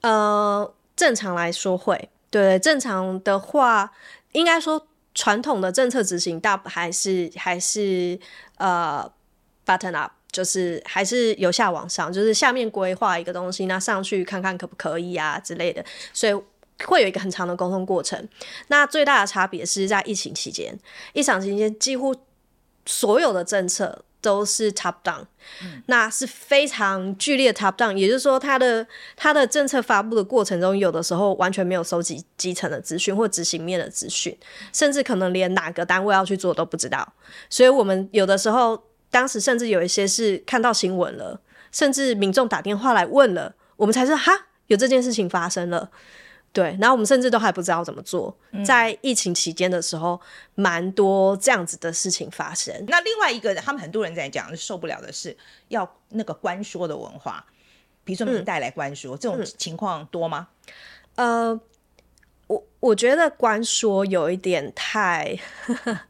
[0.00, 2.08] 呃，正常来说会。
[2.30, 3.92] 对，正常的话，
[4.32, 8.18] 应该说传统的政策执行大还是还是
[8.56, 9.10] 呃
[9.66, 10.12] button up。
[10.30, 16.42] 就是还是由下往上，就是下面规划一个东西，那上去看看可不可以啊之类的，所以
[16.86, 18.28] 会有一个很长的沟通过程。
[18.68, 20.78] 那最大的差别是在疫情期间，
[21.12, 22.14] 疫情期间几乎
[22.86, 25.24] 所有的政策都是 top down，
[25.62, 28.86] 嗯，那是非常剧烈 top down，也就是说，它的
[29.16, 34.36] 它的政策发布的过程中，有的时候完全没有收集基层的资讯或执行面的资讯，
[34.72, 37.12] 甚至可能连哪个单位要去做都不知道，
[37.48, 38.82] 所以我们有的时候。
[39.10, 41.40] 当时甚至有一些是看到新闻了，
[41.72, 44.30] 甚至民众打电话来问了，我们才知道哈，
[44.66, 45.90] 有这件事情发生了。
[46.52, 48.36] 对，然后我们甚至都还不知道怎么做。
[48.50, 50.20] 嗯、在疫情期间的时候，
[50.54, 52.74] 蛮多这样子的事情发生。
[52.88, 55.36] 那另外一个，他们很多人在讲受不了的是
[55.68, 57.44] 要那个官说的文化，
[58.04, 60.48] 比如说明代来官说，嗯、这种情况多吗？
[61.16, 61.60] 呃，
[62.46, 65.38] 我我觉得官说有一点太。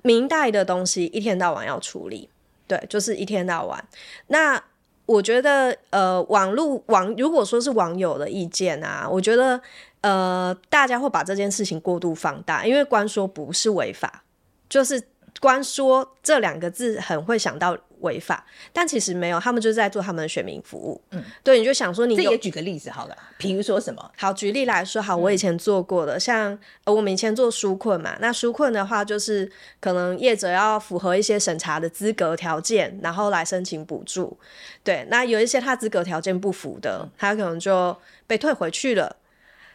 [0.00, 2.28] 明代的东西一天到晚要处理，
[2.66, 3.82] 对，就是一天到晚。
[4.26, 4.62] 那
[5.06, 9.60] 我觉得，呃，网络网如果说是网友的意见啊，我觉得，
[10.00, 14.24] 呃，大家会把这件事情过度放大，因为光说不是违法，
[14.68, 15.02] 就是
[15.40, 17.76] 光说这两个字很会想到。
[18.00, 21.00] 违法，但其实没有，他们就是在做他们的选民服务。
[21.10, 24.10] 嗯，对，你就想说你，你也举个例子好了，比如说什么？
[24.16, 34.36] 好，举例来说，好，我以前做过的，嗯、像呃，我们以前做纾困嘛，那纾困的话，就是可能业者要符合一些审查的资格条件，然后来申请补助。
[34.82, 39.16] 对，那有一些他资格条件不符的，他可能就被退回去了。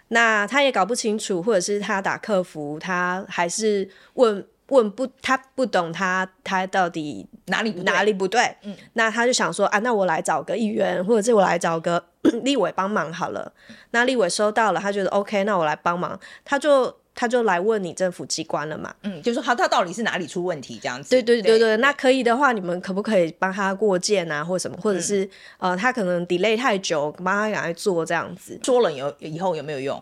[0.10, 4.46] 那他也搞不清楚，或者是他打客服，他还是问。
[4.70, 8.56] 问不，他不懂他，他到底哪里哪里不对？
[8.64, 12.04] 嗯，那他就想说啊，那我来找个议员，或者是我来找个
[12.44, 13.52] 立委帮忙好了。
[13.92, 18.94] 那立委收到了，他觉得 OK，那我来帮忙，他就他就来问你政府机关了嘛。
[19.04, 21.10] 嗯，就说他他到底是哪里出问题这样子？
[21.10, 24.78] 对对对对，对那可以的话，你们可不可以帮他过件啊，或者什么？
[24.82, 25.26] 或者是、
[25.60, 28.60] 嗯、呃，他可能 delay 太久，帮他赶快做这样子。
[28.64, 30.02] 说了以后以后有没有用？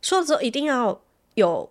[0.00, 1.00] 说了之后一定要
[1.34, 1.70] 有。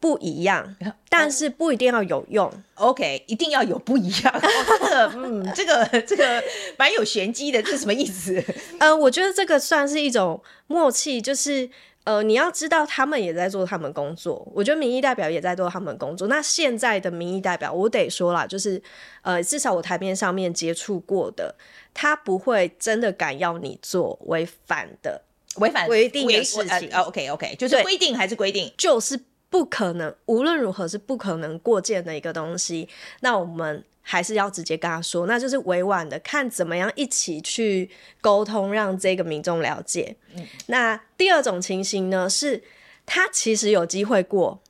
[0.00, 0.74] 不一样，
[1.10, 2.50] 但是不一定要有用。
[2.76, 4.34] OK，一定要有不一样。
[4.34, 4.48] 哦、
[4.80, 6.42] 这个，嗯， 这个这个
[6.78, 8.42] 蛮有玄机的，这是什么意思？
[8.78, 11.68] 呃，我觉得这个算是一种默契，就是
[12.04, 14.50] 呃，你要知道他们也在做他们工作。
[14.54, 16.26] 我觉得民意代表也在做他们工作。
[16.28, 18.82] 那现在的民意代表，我得说啦，就是
[19.20, 21.54] 呃，至少我台面上面接触过的，
[21.92, 25.20] 他不会真的敢要你做违反的、
[25.56, 26.88] 违反规定的事情。
[26.90, 29.20] 呃、OK OK，就是规定还是规定，就是。
[29.50, 32.88] 不可能，无论如何是不可能过件的一个东西。
[33.20, 40.16] 那我们还是要直接跟他说，那就是委婉的看怎么样一起去沟通，让这个民众了解。
[40.36, 40.46] 嗯。
[40.66, 42.62] 那第二种情形呢，是
[43.04, 44.62] 他其实有机会过，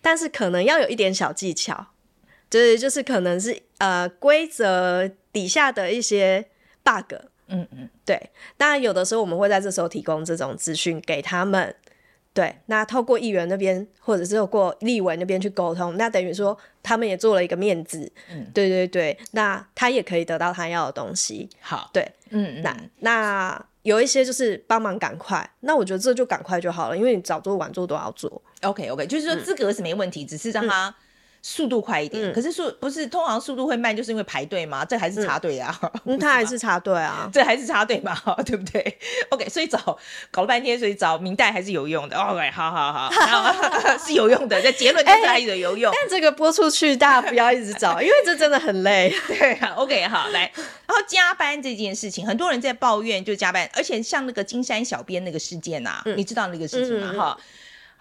[0.00, 1.88] 但是可能要有一点小技巧，
[2.48, 6.46] 就是就是可能是呃规则底下的一些
[6.84, 7.14] bug。
[7.48, 8.30] 嗯嗯，对。
[8.56, 11.74] 当然有的时候我们会在这时候提供这种资讯给他们。
[12.34, 18.10] 对，那透过议员那边，或者是透过立委那边去沟通，那等于说他们也做了一个面子。
[18.30, 21.48] 嗯，对对对，那他也可以得到他要的东西。
[21.60, 28.40] 好，对，嗯，嗯，那那有一些就是帮忙赶快，那我觉得这就赶快就好了，因为你早做晚做都要做。
[28.62, 30.88] OK OK，就是说资格是没问题，嗯、只是让他。
[30.88, 30.94] 嗯
[31.44, 34.84] 速度快一点，嗯、可是速不是通常速度会慢，就是因为排队嘛？
[34.84, 35.76] 这还是插队啊？
[36.04, 38.98] 嗯， 他还是插队啊，这还是插队嘛， 对不对
[39.30, 39.98] ？OK，所以找
[40.30, 42.16] 搞了半天，所以找明代还是有用的。
[42.16, 43.52] OK，好好好，
[43.98, 44.62] 是有用的。
[44.62, 45.92] 这结论就是还是有用。
[45.92, 49.12] 欸、但这个播出去，大家不要一直找，因为这真的很累。
[49.26, 50.52] 对，OK，好，来，
[50.86, 57.12] 然后加班这件事情，很多人在抱怨，就加班，而且像那个金山小编那个事件呐、啊嗯，你知道那个事情吗？
[57.18, 57.44] 哈、嗯。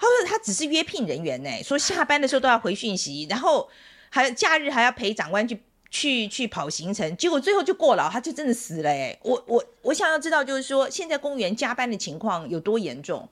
[0.01, 3.69] 他说他只是约聘人员呢，说下班的时候都要回讯息，然后
[4.09, 5.61] 还假日还要陪长官去
[5.91, 9.15] 去去跑行程，结果最后就过劳，他就真的死了哎！
[9.21, 13.29] 我我我想要知道，就是说现在公务员加班的情况有多严重？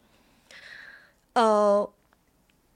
[1.34, 1.92] 呃，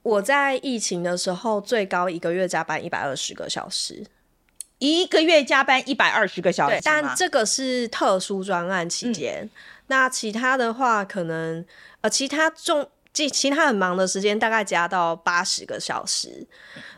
[0.02, 4.04] 我在疫情的时候最高一个月加班一百二十个小时，
[4.80, 9.50] 一个月加班一百二十个小时，但这个是特殊专案期间，嗯，
[9.86, 11.64] 那其他的话可能
[12.02, 12.90] 呃其他重。
[13.14, 16.48] 其其他很忙的时间大概加到八十个小时，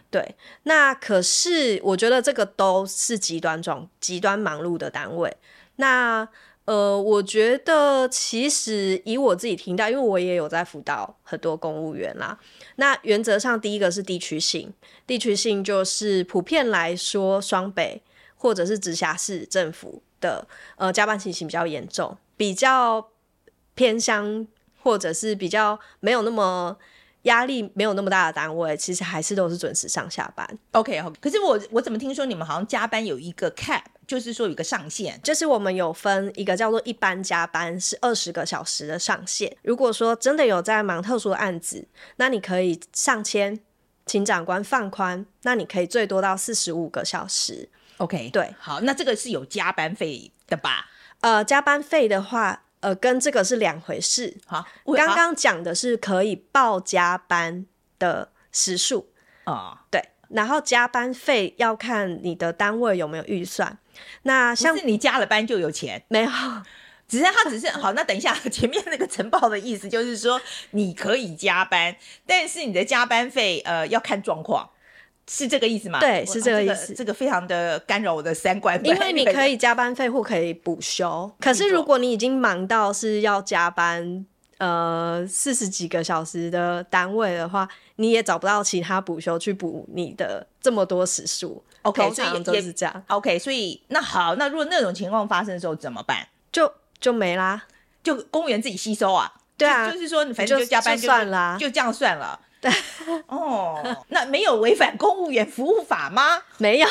[0.10, 0.36] 对。
[0.63, 5.36] 那可是我觉得这个都是极端状、极端忙碌的单位。
[5.75, 6.25] 那
[6.63, 12.39] 呃，我觉得其实以我自己听到，因为我也有在辅导很多公务员啦。
[12.78, 14.73] 那原则上第一个是地区性，
[15.06, 18.01] 地区性就是普遍来说，双北
[18.38, 20.47] 或者是直辖市政府的
[20.78, 23.10] 呃加班情形比较严重，比较
[23.75, 24.47] 偏向。
[24.86, 26.78] 或者是比较没有那么
[27.24, 30.48] 压力没有那么大的单位，其实还是都是准时上下班。
[30.74, 39.58] OK，可是我我怎么听说你们好像加班有一个 cap，就是说有一个上限，就是我们有分一个叫做一般加班是二十个小时的上限。
[39.63, 43.60] 如果说真的有在忙特殊的案子，那你可以上签，
[44.06, 47.67] 请长官放宽，那你可以最多到四十五个小时。
[47.98, 50.86] OK，对，好，那这个是有加班费的吧？
[51.21, 52.64] 呃，加班费的话。
[52.86, 54.38] 呃，跟这个是两回事。
[54.45, 54.63] 好，
[54.95, 57.65] 刚刚讲的是可以报加班
[57.98, 59.10] 的时数
[59.45, 60.10] 啊，对。
[60.30, 63.76] 然后加班费要看你的单位有没有预算。
[64.21, 66.04] 那像是你加了班就有钱？
[66.10, 66.30] 没有，
[67.10, 67.93] 只是他只是好。
[67.93, 71.95] 那等一下，前面那个晨报的意思就是说你可以加班，
[72.28, 74.69] 但是你的加班费呃要看状况。
[75.27, 75.99] 是这个意思吗？
[75.99, 76.88] 对，是这个意思。
[76.88, 78.79] 这个、这个非常的干扰我的三观。
[78.85, 84.25] 因为你可以加班费或可以补休，可是如果你已经忙到是要加班
[84.59, 91.63] 呃四十几个小时的单位的话，你也找不到其他补休去补你的这么多时数。
[91.81, 93.03] OK，所以也是这样。
[93.07, 96.27] OK，所以那好，那如果那种情况发生的时候怎么办？
[96.51, 97.63] 就就没啦，
[98.03, 99.31] 就公务员自己吸收啊。
[99.57, 102.39] 对啊，就，就是说你反正就加班算啦，就这样算了。
[103.28, 106.41] 哦，那没有违反公务员服务法吗？
[106.58, 106.88] 没有，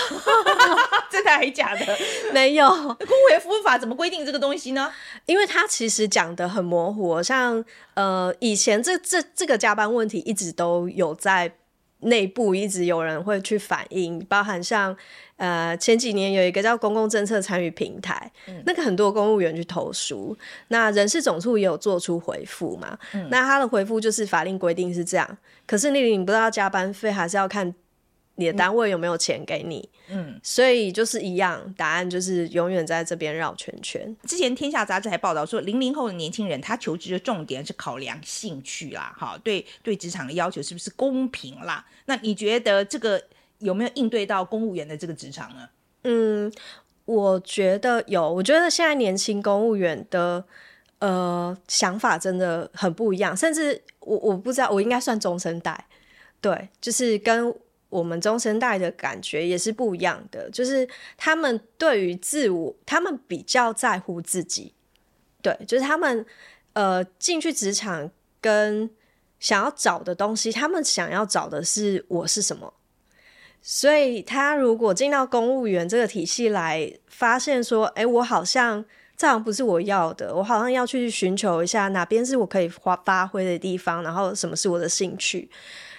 [1.11, 1.99] 真的还假的？
[2.33, 2.69] 没有。
[2.69, 4.93] 公务员服务法怎么规定这个东西呢？
[5.27, 11.53] 因为它其实讲的很模糊，像呃以前这这这个加班问题一直都有在
[12.05, 14.97] 内部，一直有人会去反映，包含像。
[15.37, 20.35] 呃，前几年有一个叫公共政策参与平台，嗯，那个很多公务员去投诉，
[20.69, 23.29] 那人事总处也有做出回复嘛，嗯。
[23.33, 27.75] 那他的回复就是法令规定是这样，可是你你不知道加班费还是要看
[28.37, 34.17] 你的单位有没有钱给你，嗯，所以就是一样，答案就是永远在这边绕圈圈。
[34.27, 41.87] 之前天下杂志还报道说，零零后的年轻人他求职的重点是考量兴趣啦，哈，对对，职场的要求是不是公平啦？
[42.07, 43.23] 那你觉得这个？
[43.61, 45.67] 有没有应对到公务员的这个职场呢？
[46.03, 46.53] 嗯，
[47.07, 48.31] 我觉得有。
[48.31, 50.45] 我觉得现在年轻公务员的
[50.99, 55.87] 呃想法真的很不一样，甚至我我不知道，我应该算中生代。
[56.43, 57.55] 对，就是跟
[57.95, 64.75] 我们中生代的感觉也是不一样的，就是他们对于自我，他们比较在乎自己，
[65.41, 66.27] 对，就是他们
[66.73, 68.91] 呃进去职场跟
[69.39, 72.75] 想要找的东西，他们想要找的是我是什么。
[73.63, 78.85] 所以他如果进到公务员这个体系来，发现说，哎，我好像
[79.17, 85.49] 这样不是我要的，我好像要去寻求一下哪边是我可以发发挥的地方，然后什么是我的兴趣，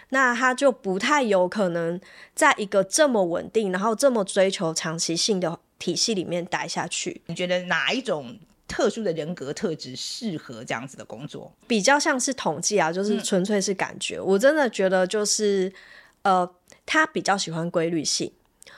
[0.10, 2.00] 那他就不太有可能
[2.34, 7.22] 在一个这么稳定，然后这么追求长期性的体系里面待下去。
[7.26, 8.38] 你觉得哪一种
[8.68, 11.52] 特殊的人格特质适合这样子的工作？
[11.68, 14.18] 比较像是统计啊，就是纯粹是感觉。
[14.18, 15.72] 嗯、我真的觉得就是
[16.22, 16.50] 呃。
[16.88, 18.32] 他比较喜欢规律性，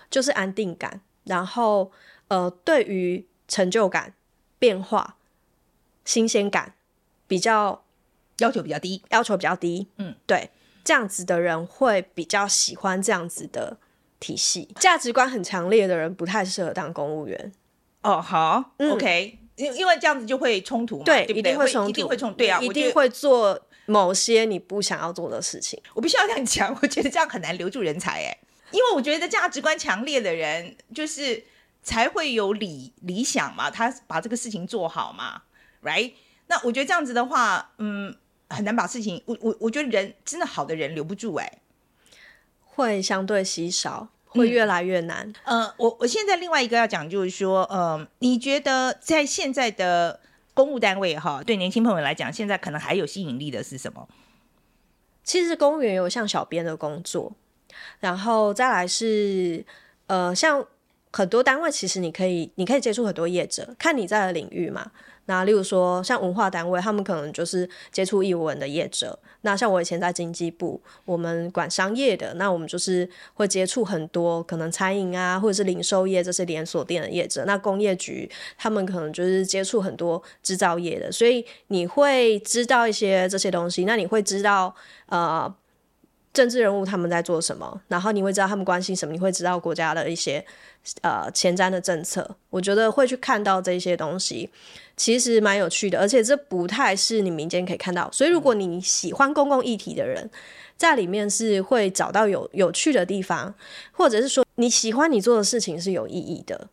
[0.09, 1.91] 就是安定感，然后
[2.29, 4.13] 呃，对于成就感、
[4.57, 5.17] 变化、
[6.05, 6.75] 新鲜感
[7.27, 7.83] 比较
[8.37, 9.87] 要求比较低，要求比较低。
[9.97, 10.49] 嗯，对，
[10.87, 13.75] 这样子的人会比较喜欢这样子的
[14.21, 14.69] 体系。
[14.79, 17.51] 价值观很强烈的人不太适合当公务员。
[18.03, 21.39] 哦，好，嗯，OK，因因为这样子就会冲突嘛，对，对不对？
[21.39, 23.61] 一定会冲突，一定会冲，对啊，一定会做。
[23.89, 26.73] 某些你不想要做的事情， 我必须要这样讲。
[26.81, 28.37] 我觉得这样很难留住人才哎，
[28.71, 31.43] 因为我觉得价值观强烈的人，就是
[31.83, 35.41] 才会有理理想嘛，他把这个事情做好嘛
[35.83, 36.13] ，right？
[36.47, 38.15] 那我觉得这样子的话，嗯，
[38.49, 39.21] 很难把事情。
[39.25, 41.59] 我我我觉得人真的好的人留不住哎，
[42.63, 45.33] 会相对稀少，会越来越难。
[45.45, 50.19] 嗯，呃、我我现在另外一个要讲就是说，嗯、呃，你觉得在现在的。
[50.57, 54.09] 公务单位哈，对年轻朋友来讲，现在可能还有吸引力的是什么？
[55.23, 57.31] 其实公务员有像小编的工作，
[57.99, 59.63] 然后再来是
[60.07, 60.65] 呃，像
[61.13, 64.91] 很多单位，其实你可以你可以接触很多业者，看你在的领域嘛。
[65.27, 69.17] 那例如说，像文化单位，他们可能就是接触艺文的业者。
[69.41, 77.45] 那像我以前在经济部，我们管商业的，那我们就是会接触很多可能餐饮啊，或者是零售业这些连锁店的业者。
[77.45, 83.85] 那工业局他们可能就是接触很多制造业的，所以你会知道一些这些东西。
[83.85, 85.55] 那你会知道呃。
[86.37, 90.45] 政治人物他们在做什么，然后你会知道他们关心什么，你会知道国家的一些
[91.01, 92.29] 呃前瞻的政策。
[92.51, 94.47] 我觉得会去看到这些东西，
[94.95, 98.07] 其实蛮有趣的，而且这不太是你民间可以看到。
[98.11, 100.29] 所以如果你喜欢公共议题的人，
[100.77, 103.51] 在里面是会找到有有趣的地方，
[103.91, 106.67] 或者是说你喜欢你做的事情是有意义的。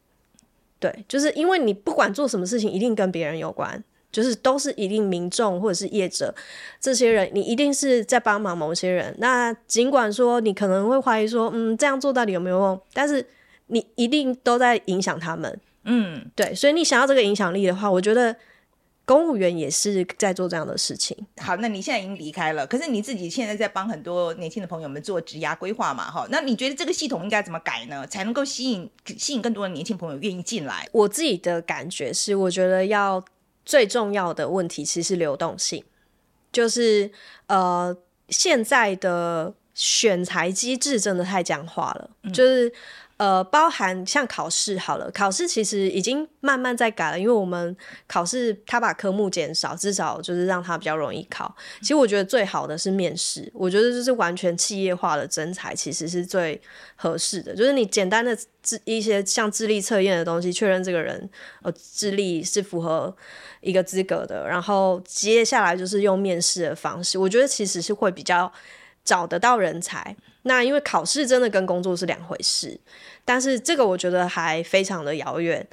[0.78, 3.82] 对，就是因为你不管做什么事情，一定跟别人有关。
[4.14, 6.32] 就是都是一定民众或者是业者，
[6.80, 9.12] 这些人你一定是在帮忙某些人。
[9.18, 12.80] 那尽管说你可能会怀疑说，嗯，这样做到底有没有用？
[12.92, 13.26] 但是
[13.66, 15.60] 你一定都在影响他们。
[15.82, 16.54] 嗯，对。
[16.54, 18.34] 所以你想要这个影响力的话，我觉得
[19.04, 21.14] 公务员也是在做这样的事情。
[21.38, 26.10] 好，那你现在已经离开了，可是你自己现在在帮很多年轻的朋友们做职涯规划嘛？
[26.10, 28.06] 哈，那你觉得这个系统应该怎么改呢？
[28.06, 30.88] 才能够吸引吸引更多的年轻朋友愿意进来？
[30.92, 33.22] 我自己的感觉是，我觉得要。
[33.64, 35.84] 最重要的问题其实是流动性，
[36.52, 37.10] 就是
[37.46, 37.96] 呃，
[38.28, 42.72] 现在的选材机制真的太僵化了，嗯、就是。
[43.16, 47.76] 呃，包含像考试好了，考试其实已经慢慢在改了，因为我们
[48.08, 51.54] 考试它把科目减少，至少就是让它比较容易考。
[51.80, 56.60] 其实我觉得最好的是面试，我觉得就是完全企业化的征才，其实是最
[56.96, 57.54] 合适的。
[57.54, 61.30] 就是你简单的智一些像智力测验的东西，确认这个人
[61.62, 63.16] 呃智力是符合
[63.60, 68.52] 一个资格的，然后接下来就是用面试的方式，我觉得其实是会比较
[69.04, 70.16] 找得到人才。
[70.44, 72.78] 那因为考试真的跟工作是两回事，
[73.24, 75.66] 但是这个我觉得还非常的遥远，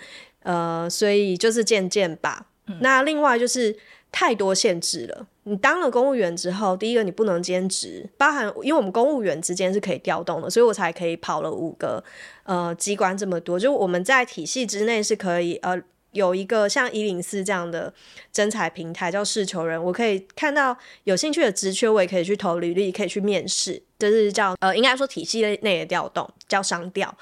[0.44, 2.48] 呃，所以就是渐渐吧。
[2.68, 3.76] 嗯、那另外就是
[4.12, 5.28] 太多限制了。
[5.44, 12.04] 你当了公务员之后，第一个你不能兼职，包含因为我们公务员之间是可以调动的，所以我才可以跑了五个
[12.44, 13.60] 呃机关这么多。
[13.60, 15.82] 就我们在体系之内是可以呃。
[16.12, 17.94] 有一个像一零四这样的
[18.32, 27.16] 征才平台叫试求人，我可以看到有兴趣的职缺，我也可以去投履历，可以去面试，就是叫呃，应该说体系内的调动，叫商调。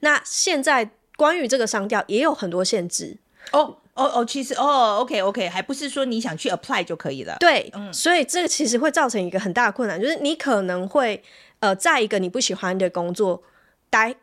[0.00, 3.16] 那现在关于这个商调也有很多限制
[3.50, 7.36] 哦哦哦，其实哦，OK OK，还不是说你想去 apply 就可以了。
[7.40, 11.20] 对，嗯，所以这个其实会造成一个很大的困难，就是你可能会
[11.58, 13.42] 呃，在一个你不喜欢的工作
[13.90, 14.14] 待，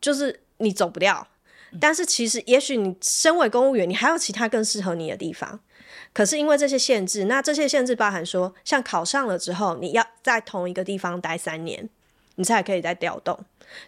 [0.00, 1.26] 就是你走不掉。
[1.80, 5.60] 但是其实，也许你身为公务员，你还有其他更适合你的地方。
[6.12, 11.88] 可是因为这些限制，那这些限制包含说，像考上了之后，你要在同一个地方待三年，
[12.34, 13.38] 你才可以再调动。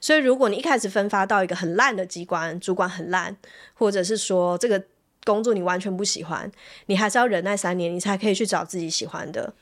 [0.01, 3.37] 所以如果你一开始分发到一个很烂的机关，主管很烂，
[3.75, 4.83] 或者是说这个
[5.25, 6.51] 工作你完全不喜欢，
[6.87, 9.53] 你还是要忍耐三年，你才可以去找自己喜欢的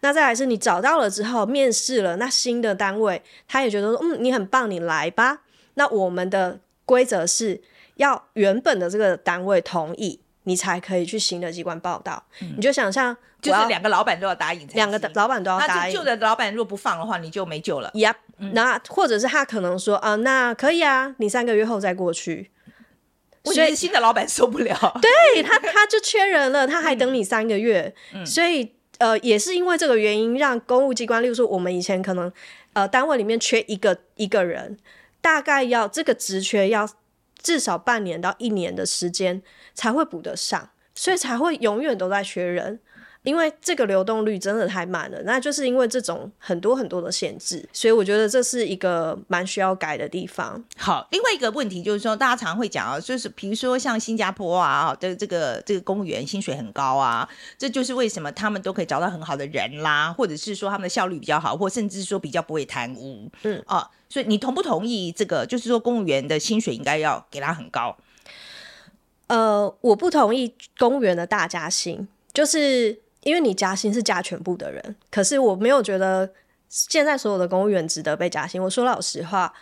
[0.00, 5.42] 那再来是你找到了之后面试了，那新的单位他也觉得说，嗯，你很棒，你来吧。
[5.74, 7.60] 那我们的规则是
[7.96, 12.24] 要原本的这个单位同意，你才可以去新的机关报道。
[12.40, 15.94] 嗯、你就想象，就是两个老板都要答应，两个老板都要答应。
[15.94, 17.90] 旧的老板如果不放的话，你就没救了。
[17.92, 22.50] Yep，、嗯、那或者是他可能说啊，那可以啊，你三个月后再过去。
[23.44, 32.32] 所以新的老板受不了， 对他他就缺人了，他还等你三个月，嗯、所以呃也是因为这个原因，让公务机关，例如说我们以前可能
[32.72, 34.76] 呃单位里面缺一个一个人，
[35.26, 36.88] 大概要这个职缺要
[37.36, 39.42] 至少半年到一年的时间
[39.74, 42.78] 才会补得上，所以才会永远都在缺人。
[43.26, 50.64] 因为这个流动率真的太慢了，那就是因为这种很多很多的限制，所以我觉得这是一个蛮需要改的地方。
[50.76, 63.28] 好，另外一个问题就是说，大家常常会讲啊，就是比如说像新加坡啊的这个这个公务员薪水很高啊，这就是为什么他们都可以找到很好的人啦，或者是说他们的效率比较好，或甚至说比较不会贪污。
[63.42, 65.44] 嗯啊，所以你同不同意这个？
[65.44, 67.96] 就是说公务员的薪水应该要给他很高？
[69.26, 73.00] 呃，我不同意公务员的大加薪，就是。
[73.26, 76.32] 因为你加薪是加全部的人，可是我没有觉得
[76.68, 78.62] 现在所有的公务员值得被加薪。
[78.62, 79.52] 我说老实话，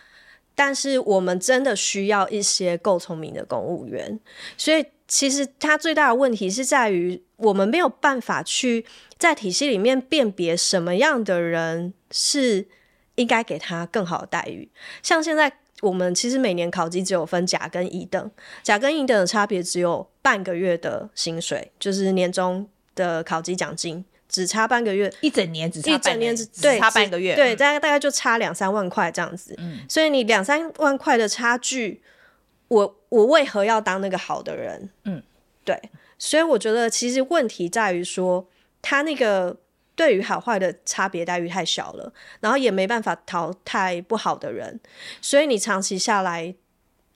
[0.54, 4.20] 但是我们真的需要一些够聪明的公务员。
[4.58, 8.84] 所以其实他最大的问题是在于，我们没有办法去
[9.16, 12.68] 在体系里面辨别什么样的人是
[13.14, 14.70] 应该给他更好的待遇。
[15.02, 15.50] 像现在
[15.80, 18.30] 我们其实每年考级只有分甲跟乙等，
[18.62, 22.68] 甲跟乙等的差别只有半个月的薪水，就是年终。
[22.94, 29.54] 的考级奖金只差半个月，一整年只差半一整年只对差半个月，对，大概大概就差两三万块这样子。
[29.58, 32.02] 嗯，所以你两三万块的差距，
[32.68, 34.90] 我我为何要当那个好的人？
[35.04, 35.22] 嗯，
[35.64, 35.80] 对，
[36.18, 38.48] 所以我觉得其实问题在于说，
[38.82, 39.56] 他那个
[39.94, 44.80] 对于好坏的差别待遇太小了，然后也没办法淘汰不好的人，
[45.20, 46.54] 所以你长期下来，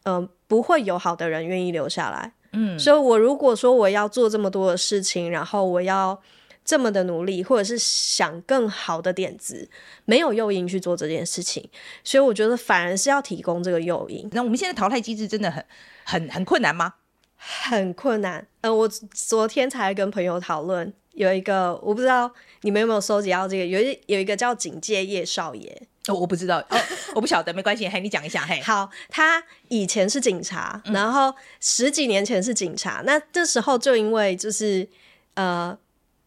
[0.04, 2.34] 嗯、呃，不会有好的人愿意留下来。
[2.52, 6.20] 嗯，所以，我如果说我要做这么多的事情，然后我要
[6.64, 9.68] 这么的努力，或者是想更好的点子，
[10.04, 11.68] 没有诱因去做这件事情，
[12.04, 14.28] 所以我觉得反而是要提供这个诱因。
[14.32, 15.64] 那我们现在淘汰机制真的很、
[16.04, 16.94] 很、很困难吗？
[17.36, 18.46] 很困难。
[18.62, 22.30] 呃，我昨天才跟朋友讨论，有一个我不知道
[22.62, 25.82] 你们有没有收集到这个，有一有一个叫警戒叶少爷。
[26.08, 26.80] 哦，我不知道，哦，
[27.14, 28.60] 我不晓得，没关系，嘿，你讲一下，嘿。
[28.60, 34.88] 好，他以前是警察，嗯、然后十几年前是警察，那这时候就因为就是
[35.34, 35.76] 呃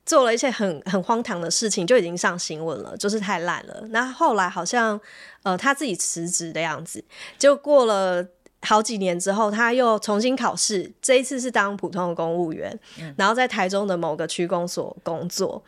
[0.05, 3.84] 做了一些很很荒唐的事情，就已经上新闻了，就是太烂了。
[3.89, 4.99] 那后来好像
[5.43, 7.03] 呃他自己辞职的样子，
[7.38, 8.25] 就过了。
[8.64, 15.62] 好几年之后，他又重新考试，这一次是当普通的公务员，嗯、然后在台中的某个区公所工作，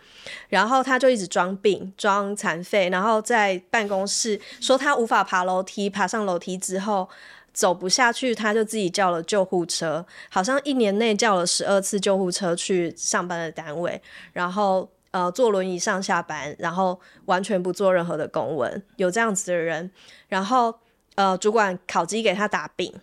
[0.47, 7.09] 然后他就一直装病、装残废，然后在办公室说他无法爬楼梯，爬上楼梯之后
[7.51, 13.99] 走不下去，他就自己叫了救护车，好像一年内叫了十二次救护车去上班的单位，
[14.33, 19.89] 然后呃坐轮椅上下班，然后完全不做任何的公文，有这样子的人，
[20.27, 20.75] 然后。
[21.15, 22.93] 呃，主管考绩给他打丙，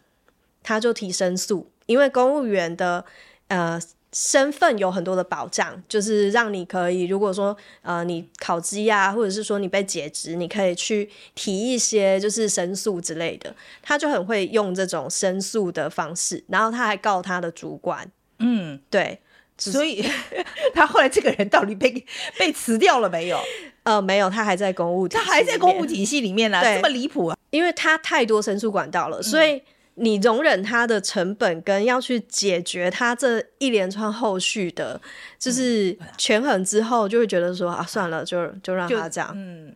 [0.63, 3.05] 他就提申诉，因为公务员的
[3.49, 3.81] 呃
[4.13, 19.21] 身份有很多的保障，就是让你可以，如果说呃你考绩啊，或者是说你被解职，你可以去提一些就是申诉之类的，他就很会用这种申诉的方式，然后他还告他的主管，嗯，对。
[19.59, 20.03] 所以
[20.73, 22.07] 他后来这个人到底被
[22.39, 23.39] 被辞掉了没有？
[23.83, 27.37] 呃，没有，他还在公务，他还在公务体系里面呢、啊，这么离谱啊！
[27.51, 29.63] 因为他太多申诉管道了，嗯、所以
[29.95, 35.01] 你容忍他的成本跟要去解决他这一连串后续的，
[35.39, 39.75] 就是权衡之后，就会觉得说啊，算了，就就让他这样，嗯。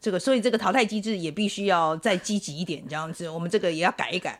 [0.00, 4.38] 这个，所以这个淘汰机制也必须要再积极一点，这样子，我们这个也要改一改，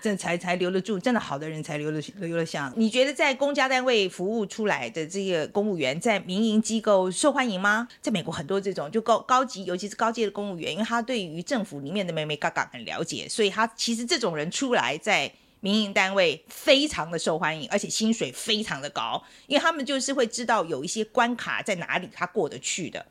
[0.00, 2.72] 这才才留得住，真的好的人才留得留得下。
[2.76, 7.88] 你觉得在公家单位服务出来的这个公务员，在民营机构受欢迎吗？
[8.00, 23.04] 在美国很多这种就高高级，尤其是高阶的公务员，因为他对于政府里面的眉眉角角很了解，所以他其实这种人出来在民营单位非常的受欢迎，而且薪水非常的高，因为他们就是会知道有一些关卡在哪里，他过得去的。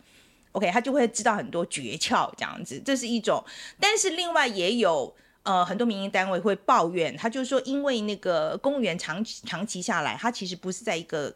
[0.54, 3.43] OK，他就会知道很多诀窍，这样子，这是一种。
[3.80, 11.34] 但是另外也有呃很多民营单位会抱怨，他就说，因为那个公务员长长期下来，他其实不是在一个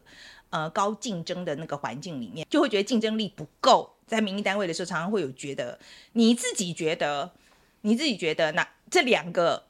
[0.49, 3.89] 呃高竞争的那个环境里面，就会觉得竞争力不够。
[4.05, 5.79] 在民营单位的时候，常常会有觉得，
[6.11, 7.31] 你自己觉得，
[7.81, 9.63] 你自己觉得，那这两个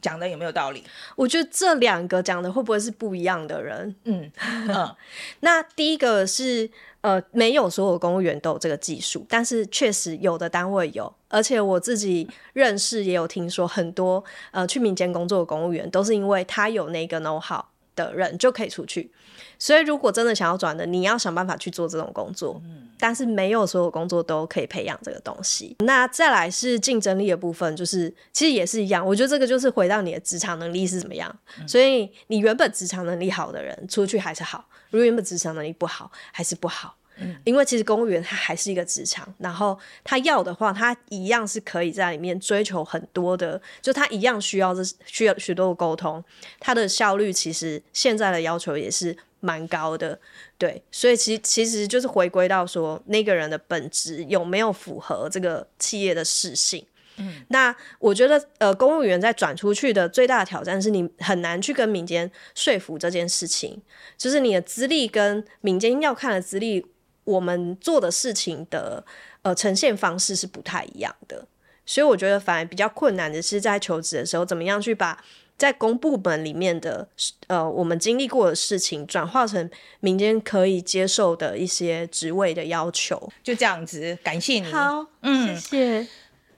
[0.00, 0.82] 讲的有没有道理？
[1.16, 3.94] 我觉得这两个讲的会不会是不一样的人？
[4.04, 4.30] 嗯
[4.68, 4.96] 嗯，
[5.40, 6.70] 那第一个是
[7.00, 17.64] 呃，没有所有公务员都有这个技术，但是确实有的单位有，而且我自己认识也有听说很多呃去民间工作的公务员都是因为他有那个 know how
[18.06, 19.10] 的人就可以出去。
[19.58, 22.60] 所以，如果真的想要转的，你要想办法去做这种工作。
[22.64, 25.76] 嗯，但是没有所有工作都可以培养这个东西。
[25.80, 29.06] 那再来是竞争力的部分，就是其实也是一样。
[29.06, 31.34] 我觉得这个就是回到你的职场能力是怎么样。
[31.58, 36.96] 嗯，所以你原本职场能力好的人出去还是好，如果原本职场能力不好还是不好。
[37.20, 46.22] 嗯，因为其实公务员他还是一个职场，然后他要的话，他一样是可以在里面追求很多的，就他一样需要这需要许多的沟通，
[46.58, 49.16] 他的效率其实现在的要求也是。
[49.42, 50.20] 蛮高的，
[50.58, 56.84] 对，所以其其实就是回归到说那个人的本质有没有符合这个企业的适性。
[57.16, 63.80] 嗯，那我觉得呃，公务员在转出去的最大的挑战是你很难去跟民间说服这件事情，
[64.18, 66.84] 就是你的资历跟民间要看的资历，
[67.24, 69.04] 我们做的事情的
[69.42, 71.46] 呃呈现方式是不太一样的，
[71.84, 75.22] 所以我觉得反而比较困难的是在求职的时候，怎么样去把。
[75.60, 77.06] 在公部门里面的
[77.46, 84.16] 呃，我们经历过的事情，转化成民间可以接受的一些职位的要求，就这样子。
[84.24, 86.08] 感谢你，好，嗯，谢谢。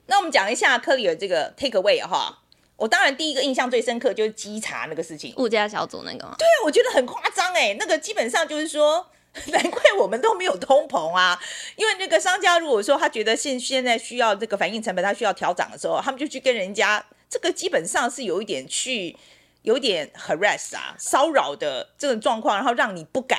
[0.06, 2.44] 那我们讲一下科里尔这个 take away 哈。
[2.76, 6.36] 我当然第一个印象最深刻就是稽查那个事情，物价小组那个吗？
[6.38, 9.04] 对啊，我觉得很夸张哎，那个基本上就是说，
[9.48, 11.40] 难怪我们都没有通膨啊，
[11.76, 17.04] 因为那个商家如果说他觉得现现在需要这个反映成本，他需要调涨的时候，他们就去跟人家。
[17.30, 19.16] 这个基本上是有一点去，
[19.62, 23.38] 有点 harass 啊，骚扰的这种状况，然后让你不敢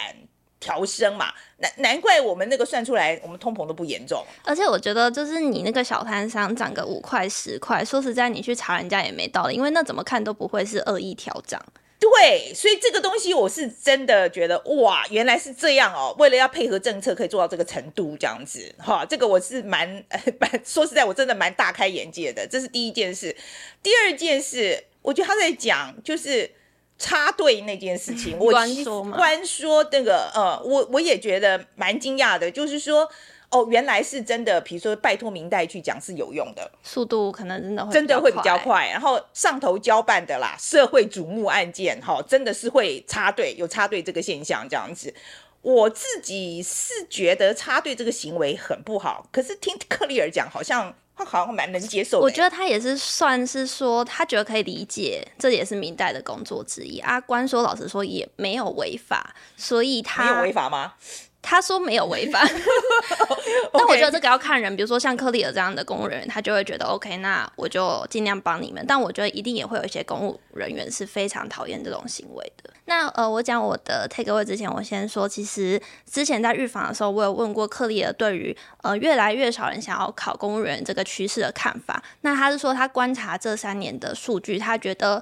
[0.59, 1.31] 调升嘛。
[1.57, 4.25] 难难怪我们那个算出来，我们通膨都不严重。
[4.43, 11.63] 而且我觉得，就是你那个小摊商涨个五块十块，说实在，你去查人家也没道理，因为那怎么看都不会是恶意调涨。
[12.03, 16.13] 对，所以这个东西我是真的觉得哇，原来是这样哦。
[16.19, 19.87] 为了要配合政策，可以做到这个程度，这样子哈，这个我是蛮
[20.37, 22.45] 蛮说实在，我真的蛮大开眼界的。
[22.45, 23.33] 这是第一件事，
[23.81, 26.51] 第二件事，我觉得他在讲就是
[26.99, 33.09] 插队那件事情， 我关说嘛，关说那个呃，我我也觉得蛮惊讶的，就是说。
[33.53, 38.89] 哦，原来是真的，比如说拜托明代去讲是有用的，速度可能真的会真的会比较快。
[38.89, 45.13] 然后上头交办的啦，社会瞩目案件，哈，真的是会插队，有插队这个现象这样子。
[45.61, 52.23] 我自己是觉得插队这个行为很不好，可是听克利尔讲，好像他好像蛮能接受的。
[52.23, 56.99] 我觉得他也是算是说，他觉得可以理解，这也是明代的工作之一。
[56.99, 60.95] 阿关说，老实说也没有违法，所以他没有违法吗？
[61.43, 62.49] 他说没有违反，
[63.73, 68.83] 但我觉得这个要看人，比如说像克里尔这样的公务人员，他就会觉得 OK，那我就尽量帮你们。
[68.87, 72.69] 但我觉得一定也会有一些公务人员是非常讨厌这种行为的。
[72.85, 75.79] 那呃，我讲我的 take away 之前，我先说，其实
[76.09, 82.01] 之前在预防的时候，我有问过克里尔对于呃越来越少人想要考公务员这个趋势的看法。
[82.21, 85.21] 那他是说他观察这三年的数据，他觉得。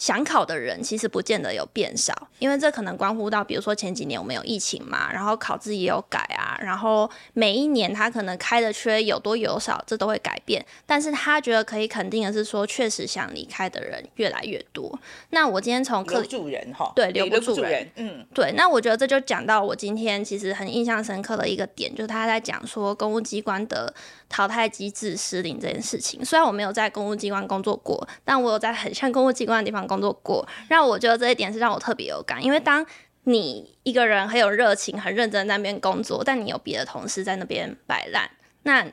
[0.00, 10.64] 想考的人其实不见得有变少，因为这可能关乎到，比如说前几年我们有疫情嘛，然后考制也有改啊，然后每一年他可能开的缺有多有少，这都会改变。
[10.86, 14.98] 但是他觉得可以肯定的是说，确实想离开的人越来越多。
[15.28, 18.52] 那我今天从留住人哈，对，留不住人，住人嗯，对。
[18.52, 23.92] 那我觉得这就讲到我今天其实很印象深刻的一个点，就是他在讲说公务机关的
[24.30, 26.24] 淘汰机制失灵这件事情。
[26.24, 29.89] 虽然我没有在公务机关工作过，但我有在很像公务机关的地方。
[29.90, 32.86] 工作过，让我觉得这一点是让我特别有感，因为当
[33.24, 38.30] 你一个人很有热情、很认真在那边工作，但你有别的同事在那边摆烂，
[38.62, 38.86] 那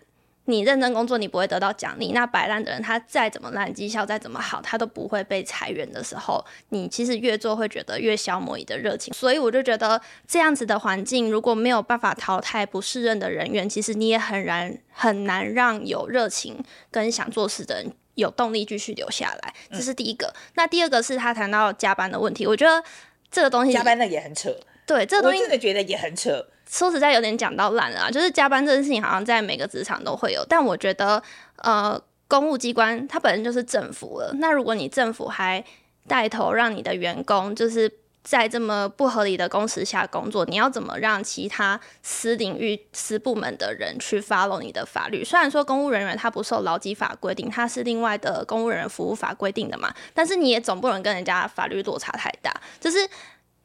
[0.46, 2.14] 你认真工作，你不会得到奖励。
[2.14, 9.14] 那摆烂的人，他再怎么烂，绩效再怎么好，他都不会被裁员的时候，你其实越做会觉得越消磨你的热情。
[9.14, 17.92] 所以我就觉得这样子的环境，如果没有办法淘汰不适任的人员，其实你也很难很难让有热情跟想做事的人。
[18.18, 20.28] 有动力继续留下来，这是第一个。
[20.28, 22.84] 嗯、那第二个是他谈到加班的问题，我觉得
[23.32, 24.54] 这个东西加班的也很扯。
[24.86, 26.46] 对，这个东西我真的觉得也很扯。
[26.70, 28.12] 说实在，有点讲到烂了啊。
[28.12, 30.46] 就是加班这件事情，好像在每个职场都会有。
[30.50, 31.22] 但我觉得，
[31.58, 34.34] 呃，公务机关它本身就是政府了。
[34.40, 35.64] 那如果你政府还
[36.08, 37.90] 带头让你的员工就是。
[38.30, 45.24] 在这么不合理的工时下工作，你要怎么让其他私领域、私部门的人去 follow 你的法律？
[45.24, 52.54] 虽然说公务人员他不受劳基法规定，他是另外的公务人员服务法规定的嘛，但是你也总不能跟人家法律落差太大。
[52.82, 52.98] 就是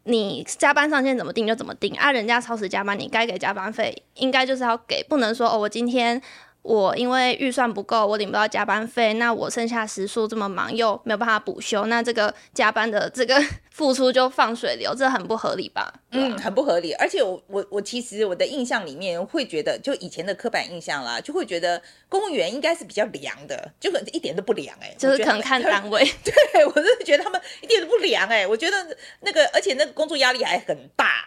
[0.05, 6.23] 你加班上限怎么定就怎么定啊，人家超时加班，你该给加班费应该就是要给，不能说哦，我今天
[6.63, 13.35] 我因为预算不够，我领不到加班费，那我剩下时数这么忙，又没有办法补休，那这个加班的这个
[13.71, 15.93] 付出就放水流，这很不合理吧？
[16.13, 16.93] 嗯，很不合理。
[16.93, 26.05] 而且我我我其实我的印象里面会觉得，就以前的刻板印象啦，就会觉得公务员应该是比较凉的，就可能一点都不凉哎、欸，就是可能看单位。
[26.23, 28.77] 对，我是觉得他们一点都不凉哎、欸，我觉得
[29.23, 31.27] 那个而且那个工作压力还很大。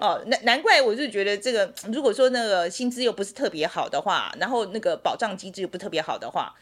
[0.00, 6.54] 哦，难难怪我就觉得这个， 如果说那个薪资又不是特别好的话，然后那个保障机制又不特别好的话，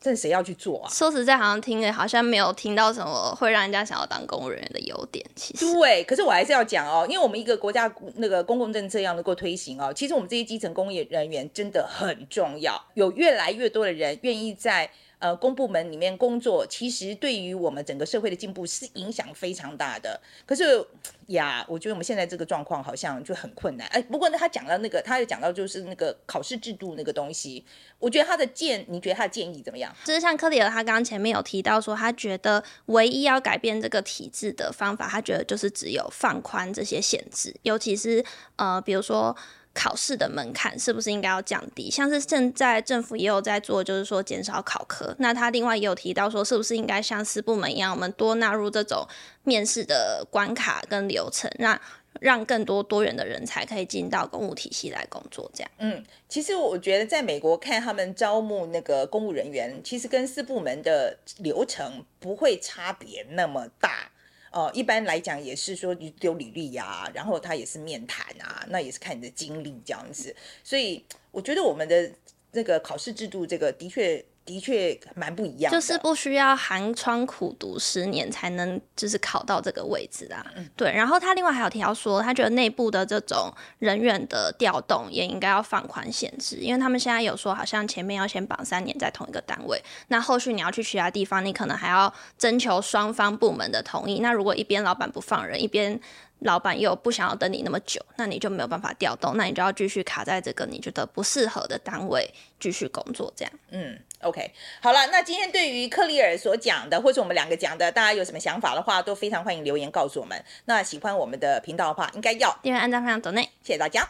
[0.00, 0.90] 这谁要去做啊？
[0.90, 5.24] 说实在，好像听着好像没有听到什么会让人家想要当公务人员的优点。
[5.36, 14.90] 其实对，可是我还是要讲哦，因为我们一个国家那个公共政策要能够推行哦，其实我们这些基层公务人员真的很重要，有越来越多的人愿意在。
[15.20, 20.18] 呃，公部门里面工作，其实对于我们整个社会的进步是影响非常大的。
[20.46, 20.82] 可是
[21.26, 23.86] 呀，我觉得我们现在这个状况好像就很困难。
[23.88, 27.62] 哎，不过呢，他讲到那个，他又讲到就是那个考试制度那个东西，
[27.98, 29.94] 我觉得他的建，你觉得他的建议怎么样？
[30.06, 38.24] 就是像柯里尔他刚刚前面有提到说，他觉得唯一要改变这个体制的方法，他觉得就是只有放宽这些限制，尤其是
[38.56, 39.36] 呃，比如说。
[39.72, 41.90] 考试的门槛是不是应该要降低？
[41.90, 45.14] 像是现在政府也有在做，就是说减少考科。
[45.18, 49.06] 那他另外也有提到说，是不是应该像私部门一样，我们多纳入这种
[49.44, 51.80] 面试的关卡跟流程，让
[52.18, 55.48] 让更多多元的人才可以进到公务体系来工作？
[55.54, 55.70] 这样。
[55.78, 64.10] 嗯，其实我觉得在美国看他们招募那个公务人员，其实跟私部门的流程不会差别那么大。
[64.50, 72.10] 呃，一般来讲也是说丢履历呀、啊，然后他也是面谈啊，那也是看你的经历这样子，所以我觉得我们的
[72.52, 74.24] 这个考试制度，这个的确。
[74.44, 80.44] 的确蛮不一样，就是不需要寒窗苦读十年才能就是考到这个位置啊。
[80.56, 94.18] 嗯、对，然后他另外还有提到说，他觉得内部的这种人员的调动也应该要放宽限制，因为他们现在有说好像前面要先绑三年在同一个单位，那后续你要去其他地方，你可能还要征求双方部门的同意。
[94.20, 96.00] 那如果一边老板不放人，一边
[96.40, 102.28] 老板又不想要等你那么久，那你就没有办法调动，那你就要继续卡在这个你觉得不适合的单位
[102.58, 103.52] 继续工作，这样。
[103.70, 110.42] 嗯，OK，好了，那今天对于克里尔所讲的，或者我们两个讲的，大家有什么想法的话，都非常欢迎留言告诉我们。
[110.64, 114.08] 那喜欢我们的频道的话，应该要订阅、按赞、分享、走内，谢谢大家。